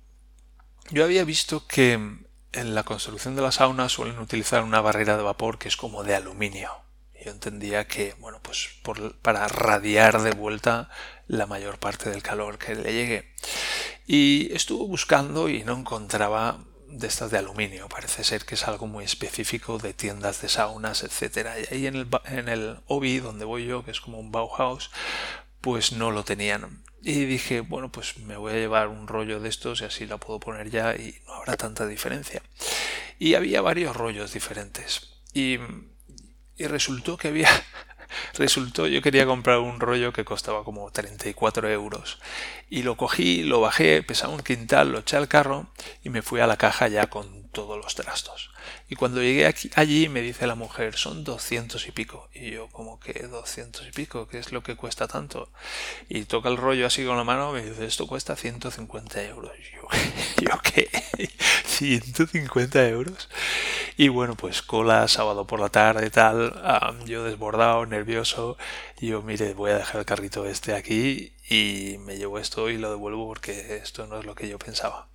yo 0.90 1.02
había 1.02 1.24
visto 1.24 1.66
que 1.66 1.94
en 1.94 2.74
la 2.76 2.84
construcción 2.84 3.34
de 3.34 3.42
la 3.42 3.50
sauna 3.50 3.88
suelen 3.88 4.20
utilizar 4.20 4.62
una 4.62 4.80
barrera 4.80 5.16
de 5.16 5.24
vapor 5.24 5.58
que 5.58 5.66
es 5.66 5.76
como 5.76 6.04
de 6.04 6.14
aluminio 6.14 6.85
yo 7.26 7.32
entendía 7.32 7.88
que, 7.88 8.14
bueno, 8.20 8.38
pues 8.40 8.68
para 9.20 9.48
radiar 9.48 10.22
de 10.22 10.30
vuelta 10.30 10.88
la 11.26 11.46
mayor 11.46 11.78
parte 11.78 12.08
del 12.08 12.22
calor 12.22 12.56
que 12.56 12.76
le 12.76 12.92
llegue. 12.92 13.32
Y 14.06 14.54
estuve 14.54 14.86
buscando 14.86 15.48
y 15.48 15.64
no 15.64 15.76
encontraba 15.76 16.64
de 16.88 17.08
estas 17.08 17.32
de 17.32 17.38
aluminio. 17.38 17.88
Parece 17.88 18.22
ser 18.22 18.44
que 18.44 18.54
es 18.54 18.68
algo 18.68 18.86
muy 18.86 19.04
específico 19.04 19.78
de 19.78 19.92
tiendas 19.92 20.40
de 20.40 20.48
saunas, 20.48 21.02
etcétera. 21.02 21.58
Y 21.58 21.74
ahí 21.74 21.86
en 21.88 21.96
el, 21.96 22.08
en 22.26 22.48
el 22.48 22.78
Obi, 22.86 23.18
donde 23.18 23.44
voy 23.44 23.66
yo, 23.66 23.84
que 23.84 23.90
es 23.90 24.00
como 24.00 24.20
un 24.20 24.30
Bauhaus, 24.30 24.92
pues 25.60 25.90
no 25.90 26.12
lo 26.12 26.22
tenían. 26.22 26.84
Y 27.02 27.24
dije, 27.24 27.60
bueno, 27.60 27.90
pues 27.90 28.18
me 28.18 28.36
voy 28.36 28.52
a 28.52 28.56
llevar 28.56 28.86
un 28.86 29.08
rollo 29.08 29.40
de 29.40 29.48
estos 29.48 29.80
y 29.80 29.84
así 29.84 30.06
la 30.06 30.18
puedo 30.18 30.38
poner 30.38 30.70
ya 30.70 30.94
y 30.94 31.20
no 31.26 31.34
habrá 31.34 31.56
tanta 31.56 31.88
diferencia. 31.88 32.40
Y 33.18 33.34
había 33.34 33.62
varios 33.62 33.96
rollos 33.96 34.32
diferentes. 34.32 35.10
Y 35.34 35.58
y 36.56 36.66
resultó 36.66 37.16
que 37.16 37.28
había 37.28 37.50
resultó 38.34 38.86
yo 38.86 39.02
quería 39.02 39.26
comprar 39.26 39.58
un 39.58 39.80
rollo 39.80 40.12
que 40.12 40.24
costaba 40.24 40.64
como 40.64 40.90
34 40.90 41.70
euros 41.70 42.18
y 42.70 42.82
lo 42.82 42.96
cogí 42.96 43.42
lo 43.42 43.60
bajé 43.60 44.02
pesaba 44.02 44.34
un 44.34 44.40
quintal 44.40 44.92
lo 44.92 45.00
eché 45.00 45.16
al 45.16 45.28
carro 45.28 45.68
y 46.02 46.10
me 46.10 46.22
fui 46.22 46.40
a 46.40 46.46
la 46.46 46.56
caja 46.56 46.88
ya 46.88 47.08
con 47.08 47.48
todos 47.48 47.76
los 47.76 47.94
trastos 47.94 48.50
y 48.88 48.94
cuando 48.94 49.20
llegué 49.20 49.46
aquí, 49.46 49.68
allí 49.74 50.08
me 50.08 50.20
dice 50.20 50.46
la 50.46 50.54
mujer, 50.54 50.96
son 50.96 51.24
doscientos 51.24 51.88
y 51.88 51.90
pico. 51.90 52.28
Y 52.32 52.52
yo, 52.52 52.68
como 52.68 53.00
que 53.00 53.14
doscientos 53.26 53.84
y 53.86 53.90
pico, 53.90 54.28
¿qué 54.28 54.38
es 54.38 54.52
lo 54.52 54.62
que 54.62 54.76
cuesta 54.76 55.08
tanto? 55.08 55.50
Y 56.08 56.24
toca 56.24 56.48
el 56.48 56.56
rollo 56.56 56.86
así 56.86 57.04
con 57.04 57.16
la 57.16 57.24
mano 57.24 57.52
me 57.52 57.64
dice, 57.64 57.84
esto 57.84 58.06
cuesta 58.06 58.36
150 58.36 59.22
euros. 59.24 59.52
Y 59.58 59.74
yo, 59.74 59.88
¿yo 60.50 60.60
qué? 60.62 60.88
¿150 61.66 62.88
euros? 62.90 63.28
Y 63.98 64.08
bueno, 64.08 64.34
pues 64.34 64.60
cola, 64.60 65.08
sábado 65.08 65.46
por 65.46 65.58
la 65.58 65.70
tarde 65.70 66.06
y 66.06 66.10
tal, 66.10 66.52
yo 67.06 67.24
desbordado, 67.24 67.86
nervioso. 67.86 68.58
Y 69.00 69.08
yo, 69.08 69.22
mire, 69.22 69.54
voy 69.54 69.70
a 69.70 69.78
dejar 69.78 70.00
el 70.00 70.06
carrito 70.06 70.44
este 70.44 70.74
aquí 70.74 71.32
y 71.48 71.96
me 72.00 72.18
llevo 72.18 72.38
esto 72.38 72.68
y 72.68 72.76
lo 72.76 72.90
devuelvo 72.90 73.26
porque 73.26 73.76
esto 73.76 74.06
no 74.06 74.18
es 74.18 74.26
lo 74.26 74.34
que 74.34 74.48
yo 74.48 74.58
pensaba. 74.58 75.08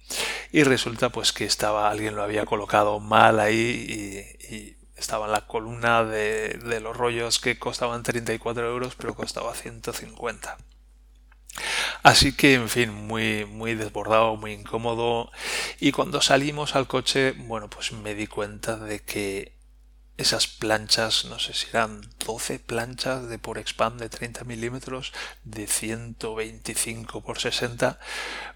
Y 0.52 0.64
resulta 0.64 1.10
pues 1.10 1.32
que 1.32 1.46
estaba, 1.46 1.92
alguien 1.92 2.16
lo 2.16 2.24
había 2.24 2.46
colocado 2.46 3.00
mal 3.00 3.40
ahí 3.40 4.26
y, 4.50 4.78
estaba 4.96 5.26
en 5.26 5.32
la 5.32 5.48
columna 5.48 6.04
de, 6.04 6.50
de 6.50 6.80
los 6.80 6.96
rollos 6.96 7.40
que 7.40 7.58
costaban 7.58 8.04
34 8.04 8.70
euros, 8.70 8.94
pero 8.96 9.16
costaba 9.16 9.56
150. 9.56 10.58
Así 12.04 12.34
que, 12.34 12.56
en 12.56 12.70
fin, 12.70 12.92
muy, 12.94 13.46
muy 13.46 13.76
desbordado, 13.76 14.36
muy 14.36 14.54
incómodo. 14.54 15.32
Y 15.80 15.92
cuando 15.92 16.22
salimos 16.22 16.76
al 16.76 16.88
coche, 16.88 17.32
bueno, 17.32 17.70
pues 17.70 17.92
me 17.92 18.16
di 18.16 18.28
cuenta 18.28 18.78
de 18.78 19.02
que 19.02 19.62
esas 20.18 20.48
planchas, 20.48 21.26
no 21.26 21.40
sé 21.40 21.54
si 21.54 21.68
eran 21.70 22.02
12 22.26 22.60
planchas 22.60 23.28
de 23.28 23.40
por 23.40 23.58
expand 23.58 24.00
de 24.00 24.10
30 24.10 24.44
milímetros 24.44 25.14
de 25.44 25.68
125 25.68 27.22
por 27.22 27.40
60, 27.40 28.00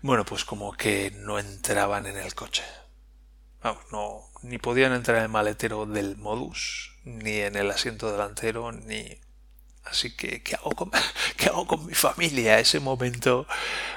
bueno, 0.02 0.26
pues 0.26 0.46
como 0.46 0.74
que 0.74 1.12
no 1.18 1.40
entraban 1.40 2.06
en 2.06 2.18
el 2.18 2.36
coche. 2.36 2.64
Vamos, 3.64 3.84
no, 3.92 4.30
ni 4.44 4.60
podían 4.60 4.94
entrar 4.94 5.18
en 5.18 5.24
el 5.24 5.30
maletero 5.30 5.86
del 5.88 6.18
modus, 6.18 6.94
ni 7.04 7.40
en 7.40 7.56
el 7.56 7.72
asiento 7.72 8.12
delantero, 8.12 8.72
ni 8.72 9.20
Así 9.86 10.16
que, 10.16 10.42
¿qué 10.44 10.56
hago 10.56 10.72
con, 10.72 10.92
qué 11.38 11.48
hago 11.48 11.68
con 11.68 11.86
mi 11.86 11.94
familia? 11.94 12.60
Ese 12.60 12.80
momento, 12.80 13.48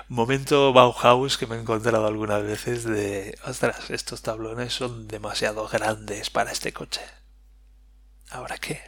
momento 0.09 0.73
Bauhaus 0.73 1.38
que 1.38 1.47
me 1.47 1.57
he 1.57 1.61
encontrado 1.61 2.07
algunas 2.07 2.42
veces 2.42 2.85
de, 2.85 3.38
ostras, 3.45 3.90
estos 3.90 4.23
tablones 4.23 4.73
son 4.75 5.09
demasiado 5.09 5.66
grandes 5.68 6.30
para 6.30 6.52
este 6.52 6.73
coche. 6.73 7.00
¿Ahora 8.30 8.59
qué? 8.59 8.80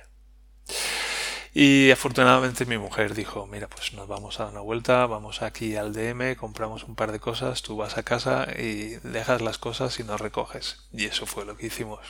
Y 1.52 1.90
afortunadamente 1.90 2.64
mi 2.64 2.78
mujer 2.78 3.14
dijo, 3.14 3.46
mira, 3.46 3.68
pues 3.68 3.92
nos 3.94 4.06
vamos 4.06 4.38
a 4.38 4.44
dar 4.44 4.52
una 4.52 4.60
vuelta, 4.60 5.06
vamos 5.06 5.42
aquí 5.42 5.74
al 5.74 5.92
DM, 5.92 6.36
compramos 6.36 6.84
un 6.84 6.94
par 6.94 7.10
de 7.10 7.18
cosas, 7.18 7.62
tú 7.62 7.76
vas 7.76 7.98
a 7.98 8.04
casa 8.04 8.46
y 8.56 8.96
dejas 9.02 9.40
las 9.40 9.58
cosas 9.58 9.98
y 9.98 10.04
nos 10.04 10.20
recoges. 10.20 10.88
Y 10.92 11.06
eso 11.06 11.26
fue 11.26 11.44
lo 11.44 11.56
que 11.56 11.66
hicimos. 11.66 12.00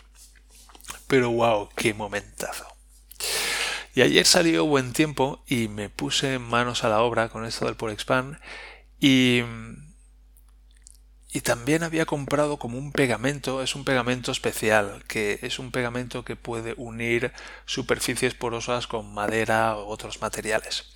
Pero 1.07 1.31
wow, 1.31 1.71
qué 1.75 1.95
momentazo. 1.95 2.67
Y 3.95 4.03
ayer 4.03 4.27
salió 4.27 4.65
buen 4.67 4.93
tiempo 4.93 5.43
y 5.47 5.69
me 5.69 5.89
puse 5.89 6.39
manos 6.39 6.85
a 6.85 6.89
la 6.89 7.01
obra 7.03 7.29
con 7.29 7.45
esto 7.45 7.67
del 7.67 7.77
Porexpan 7.77 8.39
y 9.01 9.43
también 11.43 11.85
había 11.85 12.07
comprado 12.07 12.59
como 12.59 12.77
un 12.77 12.91
pegamento, 12.91 13.63
es 13.63 13.77
un 13.77 13.85
pegamento 13.85 14.33
especial, 14.33 15.05
que 15.07 15.39
es 15.43 15.59
un 15.61 15.71
pegamento 15.71 16.25
que 16.25 16.35
puede 16.35 16.75
unir 16.77 17.33
superficies 17.67 18.35
porosas 18.35 18.89
con 18.89 19.15
madera 19.15 19.77
u 19.77 19.81
otros 19.89 20.21
materiales. 20.21 20.93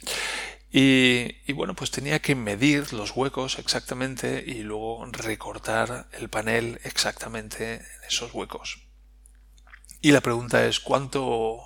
Y, 0.73 1.37
y, 1.47 1.53
bueno, 1.53 1.75
pues 1.75 1.93
tenía 1.93 2.19
que 2.19 2.35
medir 2.35 2.93
los 2.93 3.13
huecos 3.13 3.61
exactamente 3.61 4.43
y 4.45 4.65
luego 4.65 5.07
recortar 5.13 6.09
el 6.13 6.29
panel 6.29 6.81
exactamente 6.83 7.75
en 7.75 8.05
esos 8.09 8.35
huecos. 8.35 8.81
Y 10.01 10.11
la 10.11 10.21
pregunta 10.21 10.67
es, 10.67 10.81
¿cuánto, 10.81 11.63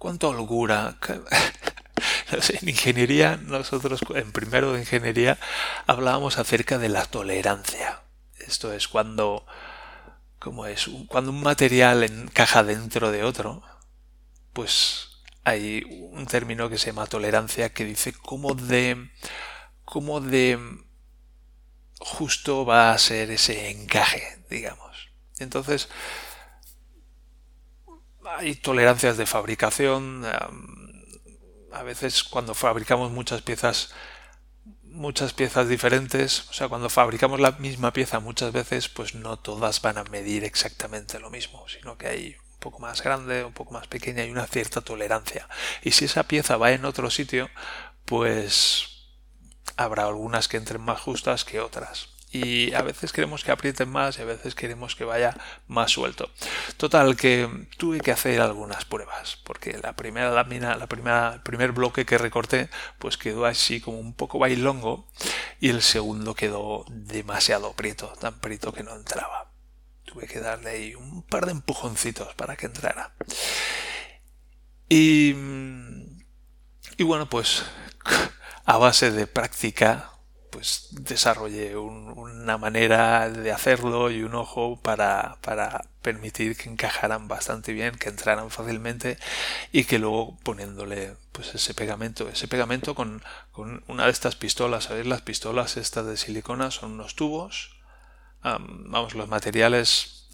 cuánto 0.00 0.30
holgura? 0.30 0.96
en 2.32 2.68
ingeniería, 2.68 3.36
nosotros 3.36 4.00
en 4.14 4.32
primero 4.32 4.72
de 4.72 4.80
ingeniería 4.80 5.38
hablábamos 5.86 6.38
acerca 6.38 6.78
de 6.78 6.88
la 6.88 7.04
tolerancia. 7.04 8.02
Esto 8.38 8.72
es 8.72 8.88
cuando, 8.88 9.46
como 10.38 10.66
es, 10.66 10.90
cuando 11.06 11.30
un 11.30 11.42
material 11.42 12.02
encaja 12.02 12.64
dentro 12.64 13.12
de 13.12 13.22
otro, 13.22 13.62
pues 14.54 15.22
hay 15.44 15.84
un 16.12 16.26
término 16.26 16.70
que 16.70 16.78
se 16.78 16.86
llama 16.86 17.06
tolerancia 17.06 17.72
que 17.74 17.84
dice 17.84 18.14
cómo 18.14 18.54
de, 18.54 19.10
cómo 19.84 20.20
de 20.20 20.58
justo 21.98 22.64
va 22.64 22.92
a 22.92 22.98
ser 22.98 23.30
ese 23.30 23.68
encaje, 23.70 24.44
digamos. 24.48 25.10
Entonces, 25.38 25.90
hay 28.36 28.54
tolerancias 28.54 29.16
de 29.16 29.26
fabricación, 29.26 30.24
a 31.72 31.82
veces 31.82 32.24
cuando 32.24 32.54
fabricamos 32.54 33.10
muchas 33.10 33.42
piezas 33.42 33.92
muchas 34.90 35.32
piezas 35.32 35.68
diferentes, 35.68 36.48
o 36.50 36.52
sea, 36.52 36.68
cuando 36.68 36.90
fabricamos 36.90 37.40
la 37.40 37.52
misma 37.52 37.92
pieza 37.92 38.20
muchas 38.20 38.52
veces, 38.52 38.88
pues 38.88 39.14
no 39.14 39.38
todas 39.38 39.80
van 39.82 39.98
a 39.98 40.04
medir 40.04 40.44
exactamente 40.44 41.20
lo 41.20 41.30
mismo, 41.30 41.64
sino 41.68 41.96
que 41.96 42.08
hay 42.08 42.36
un 42.54 42.58
poco 42.58 42.80
más 42.80 43.02
grande, 43.02 43.44
un 43.44 43.52
poco 43.52 43.72
más 43.72 43.86
pequeña 43.86 44.24
y 44.24 44.30
una 44.30 44.46
cierta 44.46 44.80
tolerancia. 44.80 45.48
Y 45.82 45.92
si 45.92 46.06
esa 46.06 46.24
pieza 46.24 46.56
va 46.56 46.72
en 46.72 46.84
otro 46.84 47.08
sitio, 47.08 47.48
pues 48.04 49.12
habrá 49.76 50.06
algunas 50.06 50.48
que 50.48 50.56
entren 50.56 50.82
más 50.82 51.00
justas 51.00 51.44
que 51.44 51.60
otras 51.60 52.09
y 52.32 52.72
a 52.74 52.82
veces 52.82 53.12
queremos 53.12 53.42
que 53.42 53.50
aprieten 53.50 53.88
más 53.88 54.18
y 54.18 54.22
a 54.22 54.24
veces 54.24 54.54
queremos 54.54 54.94
que 54.94 55.04
vaya 55.04 55.36
más 55.66 55.90
suelto. 55.90 56.30
Total 56.76 57.16
que 57.16 57.48
tuve 57.76 58.00
que 58.00 58.12
hacer 58.12 58.40
algunas 58.40 58.84
pruebas 58.84 59.38
porque 59.44 59.78
la 59.82 59.94
primera 59.94 60.30
lámina, 60.30 60.76
la 60.76 60.86
primera, 60.86 61.34
el 61.34 61.42
primer 61.42 61.72
bloque 61.72 62.06
que 62.06 62.18
recorté 62.18 62.70
pues 62.98 63.16
quedó 63.16 63.46
así 63.46 63.80
como 63.80 63.98
un 63.98 64.14
poco 64.14 64.38
bailongo 64.38 65.06
y 65.58 65.70
el 65.70 65.82
segundo 65.82 66.34
quedó 66.34 66.84
demasiado 66.88 67.72
prieto, 67.72 68.12
tan 68.20 68.38
prieto 68.40 68.72
que 68.72 68.84
no 68.84 68.94
entraba. 68.94 69.50
Tuve 70.04 70.26
que 70.26 70.40
darle 70.40 70.70
ahí 70.70 70.94
un 70.94 71.22
par 71.22 71.46
de 71.46 71.52
empujoncitos 71.52 72.34
para 72.34 72.56
que 72.56 72.66
entrara. 72.66 73.12
Y, 74.88 75.34
y 76.96 77.04
bueno, 77.04 77.28
pues 77.28 77.64
a 78.64 78.76
base 78.76 79.10
de 79.10 79.26
práctica 79.26 80.09
pues 80.60 80.88
desarrollé 80.90 81.74
una 81.78 82.58
manera 82.58 83.30
de 83.30 83.50
hacerlo 83.50 84.10
y 84.10 84.22
un 84.22 84.34
ojo 84.34 84.78
para, 84.82 85.38
para 85.40 85.86
permitir 86.02 86.54
que 86.54 86.68
encajaran 86.68 87.28
bastante 87.28 87.72
bien, 87.72 87.94
que 87.94 88.10
entraran 88.10 88.50
fácilmente 88.50 89.16
y 89.72 89.84
que 89.84 89.98
luego 89.98 90.36
poniéndole 90.42 91.16
pues 91.32 91.54
ese 91.54 91.72
pegamento, 91.72 92.28
ese 92.28 92.46
pegamento 92.46 92.94
con, 92.94 93.22
con 93.52 93.82
una 93.88 94.04
de 94.04 94.10
estas 94.10 94.36
pistolas, 94.36 94.84
¿sabéis? 94.84 95.06
Las 95.06 95.22
pistolas 95.22 95.78
estas 95.78 96.04
de 96.04 96.18
silicona 96.18 96.70
son 96.70 96.92
unos 96.92 97.14
tubos, 97.14 97.70
vamos, 98.42 99.14
los 99.14 99.28
materiales 99.28 100.28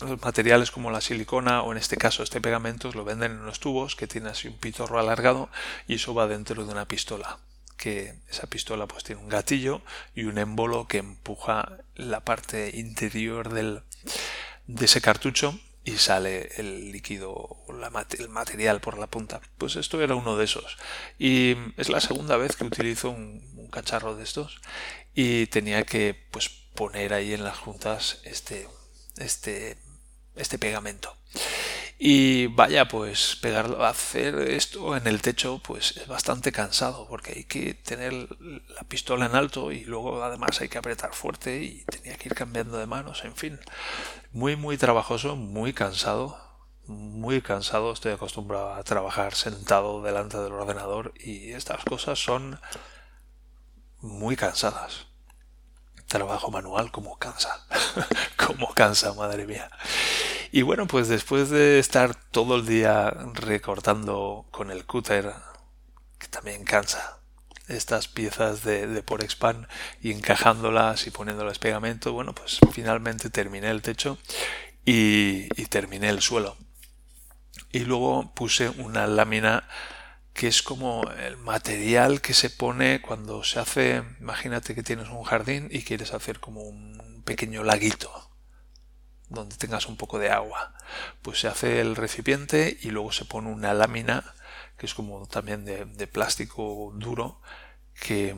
los 0.00 0.22
materiales 0.22 0.70
como 0.70 0.90
la 0.90 1.02
silicona 1.02 1.60
o 1.60 1.72
en 1.72 1.76
este 1.76 1.98
caso 1.98 2.22
este 2.22 2.40
pegamento 2.40 2.90
lo 2.92 3.04
venden 3.04 3.32
en 3.32 3.40
unos 3.40 3.60
tubos 3.60 3.94
que 3.94 4.06
tiene 4.06 4.30
así 4.30 4.48
un 4.48 4.56
pitorro 4.56 4.98
alargado 4.98 5.50
y 5.86 5.96
eso 5.96 6.14
va 6.14 6.26
dentro 6.26 6.64
de 6.64 6.72
una 6.72 6.88
pistola 6.88 7.38
que 7.80 8.14
esa 8.28 8.46
pistola 8.46 8.86
pues 8.86 9.04
tiene 9.04 9.22
un 9.22 9.30
gatillo 9.30 9.80
y 10.14 10.24
un 10.24 10.36
émbolo 10.36 10.86
que 10.86 10.98
empuja 10.98 11.78
la 11.94 12.20
parte 12.20 12.76
interior 12.76 13.48
del, 13.48 13.82
de 14.66 14.84
ese 14.84 15.00
cartucho 15.00 15.58
y 15.82 15.96
sale 15.96 16.50
el 16.58 16.92
líquido, 16.92 17.56
el 18.18 18.28
material 18.28 18.82
por 18.82 18.98
la 18.98 19.06
punta. 19.06 19.40
Pues 19.56 19.76
esto 19.76 20.02
era 20.02 20.14
uno 20.14 20.36
de 20.36 20.44
esos. 20.44 20.76
Y 21.18 21.56
es 21.78 21.88
la 21.88 22.02
segunda 22.02 22.36
vez 22.36 22.54
que 22.54 22.64
utilizo 22.64 23.08
un, 23.08 23.42
un 23.56 23.68
cacharro 23.68 24.14
de 24.14 24.24
estos 24.24 24.60
y 25.14 25.46
tenía 25.46 25.84
que 25.84 26.14
pues 26.30 26.50
poner 26.74 27.14
ahí 27.14 27.32
en 27.32 27.44
las 27.44 27.56
juntas 27.56 28.20
este, 28.24 28.68
este, 29.16 29.78
este 30.36 30.58
pegamento. 30.58 31.16
Y 32.02 32.46
vaya, 32.46 32.88
pues 32.88 33.36
pegarlo, 33.42 33.84
hacer 33.84 34.34
esto 34.36 34.96
en 34.96 35.06
el 35.06 35.20
techo, 35.20 35.60
pues 35.62 35.98
es 35.98 36.08
bastante 36.08 36.50
cansado, 36.50 37.06
porque 37.06 37.32
hay 37.32 37.44
que 37.44 37.74
tener 37.74 38.14
la 38.40 38.84
pistola 38.88 39.26
en 39.26 39.34
alto 39.34 39.70
y 39.70 39.84
luego 39.84 40.24
además 40.24 40.62
hay 40.62 40.70
que 40.70 40.78
apretar 40.78 41.12
fuerte 41.12 41.62
y 41.62 41.84
tenía 41.84 42.16
que 42.16 42.30
ir 42.30 42.34
cambiando 42.34 42.78
de 42.78 42.86
manos, 42.86 43.22
en 43.26 43.36
fin. 43.36 43.60
Muy, 44.32 44.56
muy 44.56 44.78
trabajoso, 44.78 45.36
muy 45.36 45.74
cansado, 45.74 46.38
muy 46.86 47.42
cansado. 47.42 47.92
Estoy 47.92 48.12
acostumbrado 48.12 48.72
a 48.72 48.82
trabajar 48.82 49.34
sentado 49.34 50.00
delante 50.00 50.38
del 50.38 50.54
ordenador 50.54 51.12
y 51.20 51.52
estas 51.52 51.84
cosas 51.84 52.18
son 52.18 52.58
muy 54.00 54.36
cansadas. 54.36 55.06
Trabajo 56.06 56.50
manual 56.50 56.90
como 56.90 57.18
cansa, 57.18 57.66
como 58.38 58.72
cansa, 58.72 59.12
madre 59.12 59.46
mía. 59.46 59.70
Y 60.52 60.62
bueno, 60.62 60.86
pues 60.88 61.06
después 61.08 61.48
de 61.50 61.78
estar 61.78 62.14
todo 62.14 62.56
el 62.56 62.66
día 62.66 63.10
recortando 63.34 64.46
con 64.50 64.72
el 64.72 64.84
cúter, 64.84 65.32
que 66.18 66.26
también 66.26 66.64
cansa, 66.64 67.20
estas 67.68 68.08
piezas 68.08 68.64
de, 68.64 68.88
de 68.88 69.02
Porexpan 69.04 69.68
y 70.02 70.10
encajándolas 70.10 71.06
y 71.06 71.12
poniéndoles 71.12 71.60
pegamento, 71.60 72.12
bueno, 72.12 72.34
pues 72.34 72.58
finalmente 72.72 73.30
terminé 73.30 73.70
el 73.70 73.82
techo 73.82 74.18
y 74.84 75.48
terminé 75.66 76.08
el 76.08 76.20
suelo. 76.20 76.56
Y 77.70 77.80
luego 77.80 78.34
puse 78.34 78.70
una 78.70 79.06
lámina 79.06 79.68
que 80.34 80.48
es 80.48 80.62
como 80.62 81.08
el 81.24 81.36
material 81.36 82.20
que 82.20 82.34
se 82.34 82.50
pone 82.50 83.00
cuando 83.00 83.44
se 83.44 83.60
hace, 83.60 84.02
imagínate 84.20 84.74
que 84.74 84.82
tienes 84.82 85.08
un 85.10 85.22
jardín 85.22 85.68
y 85.70 85.82
quieres 85.82 86.12
hacer 86.12 86.40
como 86.40 86.62
un 86.62 87.22
pequeño 87.24 87.62
laguito 87.62 88.29
donde 89.30 89.56
tengas 89.56 89.86
un 89.86 89.96
poco 89.96 90.18
de 90.18 90.30
agua. 90.30 90.74
Pues 91.22 91.40
se 91.40 91.48
hace 91.48 91.80
el 91.80 91.96
recipiente 91.96 92.78
y 92.82 92.90
luego 92.90 93.12
se 93.12 93.24
pone 93.24 93.48
una 93.48 93.72
lámina 93.72 94.34
que 94.76 94.86
es 94.86 94.94
como 94.94 95.26
también 95.26 95.64
de, 95.64 96.06
plástico 96.06 96.92
duro 96.96 97.40
que, 97.94 98.34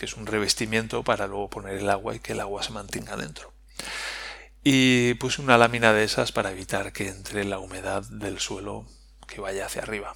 es 0.00 0.14
un 0.14 0.26
revestimiento 0.26 1.02
para 1.04 1.26
luego 1.26 1.48
poner 1.48 1.78
el 1.78 1.88
agua 1.88 2.14
y 2.14 2.20
que 2.20 2.32
el 2.32 2.40
agua 2.40 2.62
se 2.62 2.72
mantenga 2.72 3.16
dentro. 3.16 3.52
y 4.62 5.14
puse 5.14 5.40
una 5.40 5.56
lámina 5.56 5.92
de 5.94 6.04
esas 6.04 6.32
para 6.32 6.50
evitar 6.50 6.92
que 6.92 7.08
entre 7.08 7.44
la 7.44 7.58
humedad 7.58 8.02
del 8.10 8.40
suelo 8.40 8.86
que 9.26 9.40
vaya 9.40 9.66
hacia 9.66 9.82
arriba. 9.82 10.14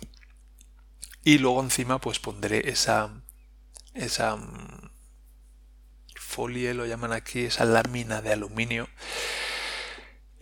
Y 1.24 1.38
luego 1.38 1.62
encima 1.62 1.98
pues 1.98 2.18
pondré 2.18 2.68
esa 2.68 3.22
esa 3.94 4.36
mm, 4.36 4.90
folie 6.14 6.74
lo 6.74 6.86
llaman 6.86 7.12
aquí, 7.12 7.44
esa 7.44 7.64
lámina 7.64 8.22
de 8.22 8.32
aluminio. 8.32 8.88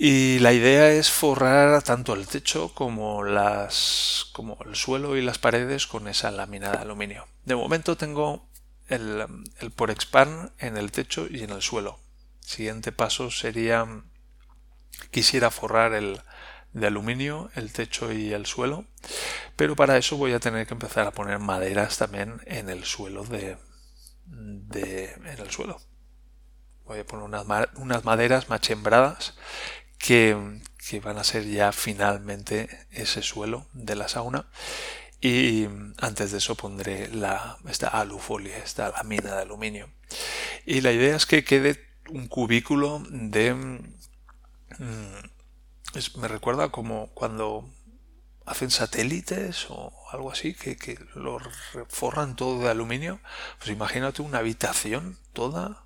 Y 0.01 0.39
la 0.39 0.53
idea 0.53 0.93
es 0.93 1.11
forrar 1.11 1.83
tanto 1.83 2.15
el 2.15 2.29
techo 2.29 2.73
como 2.73 3.25
las 3.25 4.31
como 4.33 4.57
el 4.65 4.77
suelo 4.77 5.17
y 5.17 5.23
las 5.23 5.39
paredes 5.39 5.89
con 5.89 6.07
esa 6.07 6.31
lámina 6.31 6.71
de 6.71 6.79
aluminio. 6.79 7.27
De 7.45 7.57
momento 7.57 7.97
tengo 7.97 8.49
el, 8.87 9.27
el 9.59 9.71
Porexpan 9.73 10.53
en 10.59 10.77
el 10.77 10.93
techo 10.93 11.27
y 11.29 11.43
en 11.43 11.51
el 11.51 11.63
suelo. 11.63 11.99
Siguiente 12.39 12.93
paso 12.93 13.33
sería 13.33 14.05
quisiera 15.11 15.51
forrar 15.51 15.95
el 15.95 16.21
de 16.73 16.87
aluminio 16.87 17.51
el 17.57 17.73
techo 17.73 18.13
y 18.13 18.33
el 18.33 18.47
suelo, 18.47 18.85
pero 19.57 19.75
para 19.75 19.97
eso 19.97 20.17
voy 20.17 20.33
a 20.33 20.39
tener 20.39 20.69
que 20.69 20.75
empezar 20.75 21.09
a 21.09 21.13
poner 21.13 21.41
maderas 21.41 21.99
también 21.99 22.41
en 22.47 22.69
el 22.69 22.85
suelo 22.85 23.25
de, 23.25 23.59
de 24.27 25.11
en 25.13 25.39
el 25.41 25.51
suelo. 25.51 25.81
Voy 26.85 27.01
a 27.01 27.07
poner 27.07 27.25
unas, 27.25 27.69
unas 27.75 28.05
maderas 28.05 28.49
machembradas 28.49 29.35
que, 29.99 30.37
van 31.03 31.19
a 31.19 31.25
ser 31.25 31.45
ya 31.47 31.73
finalmente 31.73 32.87
ese 32.91 33.23
suelo 33.23 33.67
de 33.75 33.95
la 33.95 34.09
sauna 34.09 34.47
y 35.21 35.67
antes 35.99 36.33
de 36.33 36.39
eso 36.39 36.55
pondré 36.55 37.09
la, 37.09 37.59
esta 37.69 37.89
alufolia, 37.89 38.57
esta 38.59 38.91
lámina 38.91 39.35
de 39.35 39.43
aluminio. 39.43 39.91
Y 40.65 40.81
la 40.81 40.93
idea 40.93 41.17
es 41.17 41.27
que 41.27 41.45
quede 41.45 41.85
un 42.09 42.29
cubículo 42.29 43.03
de... 43.11 43.55
Mm, 43.55 43.89
me 46.17 46.29
recuerda 46.29 46.69
como 46.71 47.09
cuando 47.15 47.69
hacen 48.47 48.71
satélites 48.71 49.67
o 49.69 49.93
algo 50.13 50.31
así, 50.31 50.55
que, 50.55 50.77
que 50.77 50.99
lo 51.15 51.39
forran 51.89 52.37
todo 52.37 52.61
de 52.61 52.71
aluminio. 52.71 53.21
Pues 53.59 53.71
imagínate 53.71 54.23
una 54.23 54.39
habitación 54.39 55.19
toda 55.33 55.83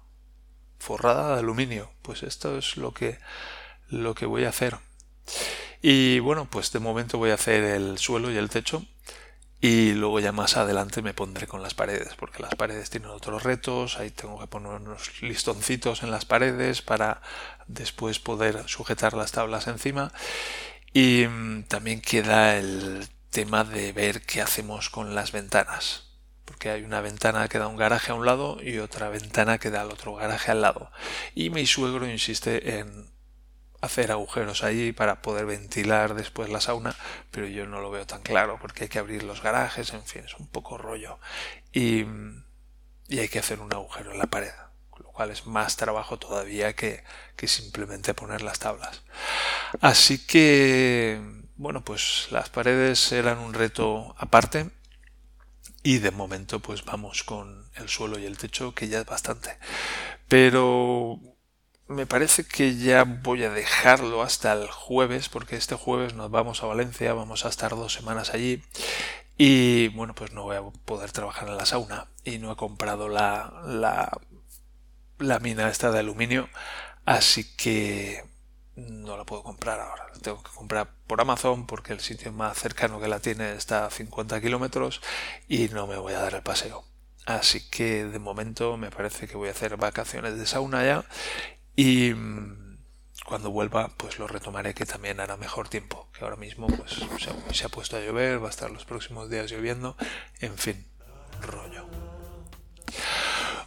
forrada 0.78 1.34
de 1.34 1.40
aluminio. 1.40 1.90
Pues 2.02 2.22
esto 2.22 2.58
es 2.58 2.76
lo 2.76 2.92
que, 2.92 3.18
lo 3.92 4.14
que 4.14 4.26
voy 4.26 4.44
a 4.44 4.48
hacer. 4.48 4.78
Y 5.80 6.18
bueno, 6.20 6.48
pues 6.50 6.72
de 6.72 6.80
momento 6.80 7.18
voy 7.18 7.30
a 7.30 7.34
hacer 7.34 7.62
el 7.64 7.98
suelo 7.98 8.30
y 8.30 8.36
el 8.36 8.50
techo 8.50 8.84
y 9.64 9.92
luego 9.92 10.18
ya 10.18 10.32
más 10.32 10.56
adelante 10.56 11.02
me 11.02 11.14
pondré 11.14 11.46
con 11.46 11.62
las 11.62 11.72
paredes, 11.72 12.16
porque 12.16 12.42
las 12.42 12.56
paredes 12.56 12.90
tienen 12.90 13.10
otros 13.10 13.44
retos, 13.44 13.96
ahí 13.96 14.10
tengo 14.10 14.40
que 14.40 14.48
poner 14.48 14.72
unos 14.72 15.22
listoncitos 15.22 16.02
en 16.02 16.10
las 16.10 16.24
paredes 16.24 16.82
para 16.82 17.22
después 17.68 18.18
poder 18.18 18.68
sujetar 18.68 19.12
las 19.14 19.30
tablas 19.30 19.68
encima. 19.68 20.12
Y 20.92 21.26
mm, 21.28 21.62
también 21.68 22.00
queda 22.00 22.56
el 22.58 23.08
tema 23.30 23.62
de 23.62 23.92
ver 23.92 24.22
qué 24.22 24.42
hacemos 24.42 24.90
con 24.90 25.14
las 25.14 25.30
ventanas, 25.30 26.08
porque 26.44 26.70
hay 26.70 26.82
una 26.82 27.00
ventana 27.00 27.46
que 27.46 27.58
da 27.58 27.68
un 27.68 27.76
garaje 27.76 28.10
a 28.10 28.16
un 28.16 28.26
lado 28.26 28.58
y 28.60 28.78
otra 28.78 29.10
ventana 29.10 29.58
que 29.58 29.70
da 29.70 29.82
al 29.82 29.92
otro 29.92 30.16
garaje 30.16 30.50
al 30.50 30.60
lado. 30.60 30.90
Y 31.36 31.50
mi 31.50 31.66
suegro 31.66 32.10
insiste 32.10 32.80
en 32.80 33.12
hacer 33.82 34.12
agujeros 34.12 34.62
allí 34.62 34.92
para 34.92 35.20
poder 35.22 35.44
ventilar 35.44 36.14
después 36.14 36.48
la 36.48 36.60
sauna, 36.60 36.94
pero 37.30 37.48
yo 37.48 37.66
no 37.66 37.80
lo 37.80 37.90
veo 37.90 38.06
tan 38.06 38.22
claro 38.22 38.56
porque 38.60 38.84
hay 38.84 38.88
que 38.88 39.00
abrir 39.00 39.24
los 39.24 39.42
garajes, 39.42 39.92
en 39.92 40.04
fin, 40.04 40.22
es 40.24 40.34
un 40.36 40.46
poco 40.46 40.78
rollo. 40.78 41.18
Y, 41.72 42.06
y 43.08 43.18
hay 43.18 43.28
que 43.28 43.40
hacer 43.40 43.60
un 43.60 43.74
agujero 43.74 44.12
en 44.12 44.18
la 44.18 44.28
pared, 44.28 44.52
lo 44.98 45.10
cual 45.10 45.32
es 45.32 45.46
más 45.46 45.76
trabajo 45.76 46.16
todavía 46.16 46.74
que, 46.76 47.02
que 47.34 47.48
simplemente 47.48 48.14
poner 48.14 48.42
las 48.42 48.60
tablas. 48.60 49.02
Así 49.80 50.24
que, 50.26 51.20
bueno, 51.56 51.84
pues 51.84 52.28
las 52.30 52.50
paredes 52.50 53.10
eran 53.10 53.38
un 53.38 53.52
reto 53.52 54.14
aparte. 54.16 54.70
Y 55.84 55.98
de 55.98 56.12
momento 56.12 56.60
pues 56.60 56.84
vamos 56.84 57.24
con 57.24 57.68
el 57.74 57.88
suelo 57.88 58.16
y 58.16 58.26
el 58.26 58.38
techo 58.38 58.72
que 58.72 58.86
ya 58.86 59.00
es 59.00 59.06
bastante. 59.06 59.58
Pero 60.28 61.18
me 61.92 62.06
parece 62.06 62.44
que 62.44 62.76
ya 62.76 63.04
voy 63.04 63.44
a 63.44 63.50
dejarlo 63.50 64.22
hasta 64.22 64.52
el 64.52 64.68
jueves, 64.68 65.28
porque 65.28 65.56
este 65.56 65.74
jueves 65.74 66.14
nos 66.14 66.30
vamos 66.30 66.62
a 66.62 66.66
Valencia, 66.66 67.12
vamos 67.14 67.44
a 67.44 67.48
estar 67.48 67.70
dos 67.70 67.92
semanas 67.92 68.30
allí. 68.34 68.62
Y 69.38 69.88
bueno, 69.88 70.14
pues 70.14 70.32
no 70.32 70.44
voy 70.44 70.56
a 70.56 70.62
poder 70.84 71.12
trabajar 71.12 71.48
en 71.48 71.56
la 71.56 71.66
sauna. 71.66 72.08
Y 72.24 72.38
no 72.38 72.52
he 72.52 72.56
comprado 72.56 73.08
la, 73.08 73.62
la, 73.66 74.20
la 75.18 75.38
mina 75.40 75.68
esta 75.68 75.90
de 75.90 76.00
aluminio. 76.00 76.48
Así 77.04 77.44
que 77.56 78.24
no 78.76 79.16
la 79.16 79.24
puedo 79.24 79.42
comprar 79.42 79.80
ahora. 79.80 80.06
La 80.14 80.20
tengo 80.20 80.42
que 80.42 80.50
comprar 80.50 80.90
por 81.06 81.20
Amazon 81.20 81.66
porque 81.66 81.92
el 81.92 82.00
sitio 82.00 82.32
más 82.32 82.58
cercano 82.58 83.00
que 83.00 83.08
la 83.08 83.20
tiene 83.20 83.52
está 83.52 83.86
a 83.86 83.90
50 83.90 84.40
kilómetros 84.40 85.00
y 85.48 85.68
no 85.68 85.86
me 85.86 85.96
voy 85.96 86.14
a 86.14 86.20
dar 86.20 86.34
el 86.34 86.42
paseo. 86.42 86.84
Así 87.26 87.68
que 87.70 88.04
de 88.04 88.18
momento 88.18 88.76
me 88.76 88.90
parece 88.90 89.28
que 89.28 89.36
voy 89.36 89.48
a 89.48 89.52
hacer 89.52 89.76
vacaciones 89.76 90.38
de 90.38 90.46
sauna 90.46 90.84
ya 90.84 91.04
y 91.76 92.12
mm, 92.14 92.78
cuando 93.26 93.50
vuelva 93.50 93.88
pues 93.96 94.18
lo 94.18 94.26
retomaré 94.26 94.74
que 94.74 94.86
también 94.86 95.20
hará 95.20 95.36
mejor 95.36 95.68
tiempo 95.68 96.08
que 96.12 96.24
ahora 96.24 96.36
mismo 96.36 96.66
pues 96.66 96.92
se, 96.92 97.54
se 97.54 97.64
ha 97.66 97.68
puesto 97.68 97.96
a 97.96 98.00
llover 98.00 98.42
va 98.42 98.48
a 98.48 98.50
estar 98.50 98.70
los 98.70 98.84
próximos 98.84 99.30
días 99.30 99.50
lloviendo 99.50 99.96
en 100.40 100.56
fin 100.58 100.86
rollo. 101.42 101.86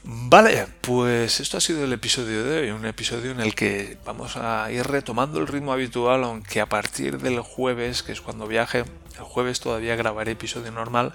Vale, 0.03 0.67
pues 0.81 1.39
esto 1.39 1.57
ha 1.57 1.61
sido 1.61 1.83
el 1.83 1.93
episodio 1.93 2.43
de 2.43 2.59
hoy, 2.59 2.69
un 2.69 2.85
episodio 2.85 3.31
en 3.31 3.39
el 3.39 3.55
que 3.55 3.97
vamos 4.05 4.37
a 4.37 4.71
ir 4.71 4.85
retomando 4.85 5.39
el 5.39 5.47
ritmo 5.47 5.73
habitual, 5.73 6.23
aunque 6.23 6.61
a 6.61 6.67
partir 6.67 7.17
del 7.19 7.39
jueves, 7.39 8.03
que 8.03 8.11
es 8.11 8.21
cuando 8.21 8.45
viaje, 8.45 8.85
el 9.17 9.23
jueves 9.23 9.59
todavía 9.59 9.95
grabaré 9.95 10.31
episodio 10.31 10.71
normal, 10.71 11.13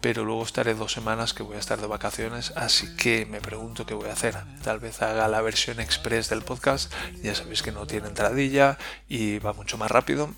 pero 0.00 0.24
luego 0.24 0.42
estaré 0.42 0.74
dos 0.74 0.92
semanas 0.92 1.34
que 1.34 1.42
voy 1.42 1.56
a 1.56 1.60
estar 1.60 1.80
de 1.80 1.86
vacaciones, 1.86 2.52
así 2.56 2.94
que 2.96 3.26
me 3.26 3.40
pregunto 3.40 3.86
qué 3.86 3.94
voy 3.94 4.08
a 4.08 4.12
hacer. 4.12 4.36
Tal 4.62 4.78
vez 4.78 5.02
haga 5.02 5.28
la 5.28 5.40
versión 5.40 5.80
express 5.80 6.28
del 6.28 6.42
podcast, 6.42 6.92
ya 7.22 7.34
sabéis 7.34 7.62
que 7.62 7.72
no 7.72 7.86
tiene 7.86 8.08
entradilla 8.08 8.78
y 9.08 9.38
va 9.38 9.52
mucho 9.52 9.78
más 9.78 9.90
rápido, 9.90 10.30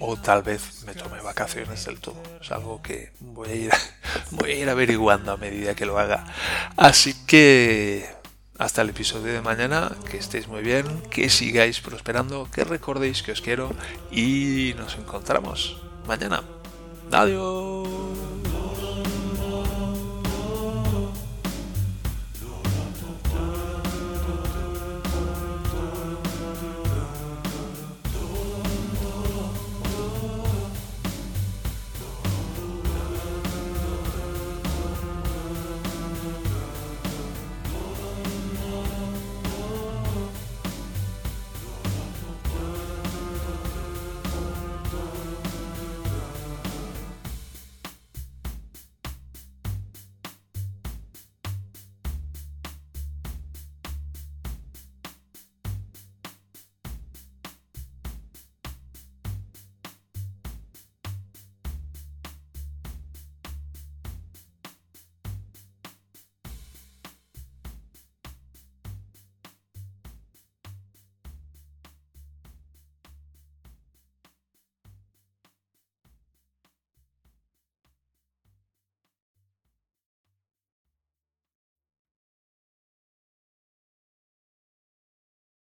o 0.00 0.16
tal 0.16 0.42
vez 0.42 0.82
me 0.84 0.94
tome 0.94 1.20
vacaciones 1.20 1.84
del 1.84 2.00
todo. 2.00 2.22
Es 2.40 2.50
algo 2.52 2.82
que 2.82 3.12
voy 3.20 3.48
a 3.48 3.54
ir, 3.54 3.70
voy 4.30 4.52
a 4.52 4.56
ir 4.56 4.70
averiguando 4.70 5.32
a 5.32 5.36
medida 5.36 5.74
que 5.74 5.86
lo 5.86 5.98
haga. 5.98 6.24
Así 6.76 7.14
que 7.26 8.08
hasta 8.58 8.82
el 8.82 8.90
episodio 8.90 9.32
de 9.32 9.40
mañana, 9.40 9.92
que 10.10 10.16
estéis 10.16 10.46
muy 10.46 10.62
bien, 10.62 10.86
que 11.10 11.28
sigáis 11.28 11.80
prosperando, 11.80 12.48
que 12.50 12.64
recordéis 12.64 13.22
que 13.22 13.32
os 13.32 13.40
quiero 13.40 13.74
y 14.10 14.74
nos 14.76 14.96
encontramos 14.96 15.80
mañana. 16.06 16.42
Adiós. 17.10 18.23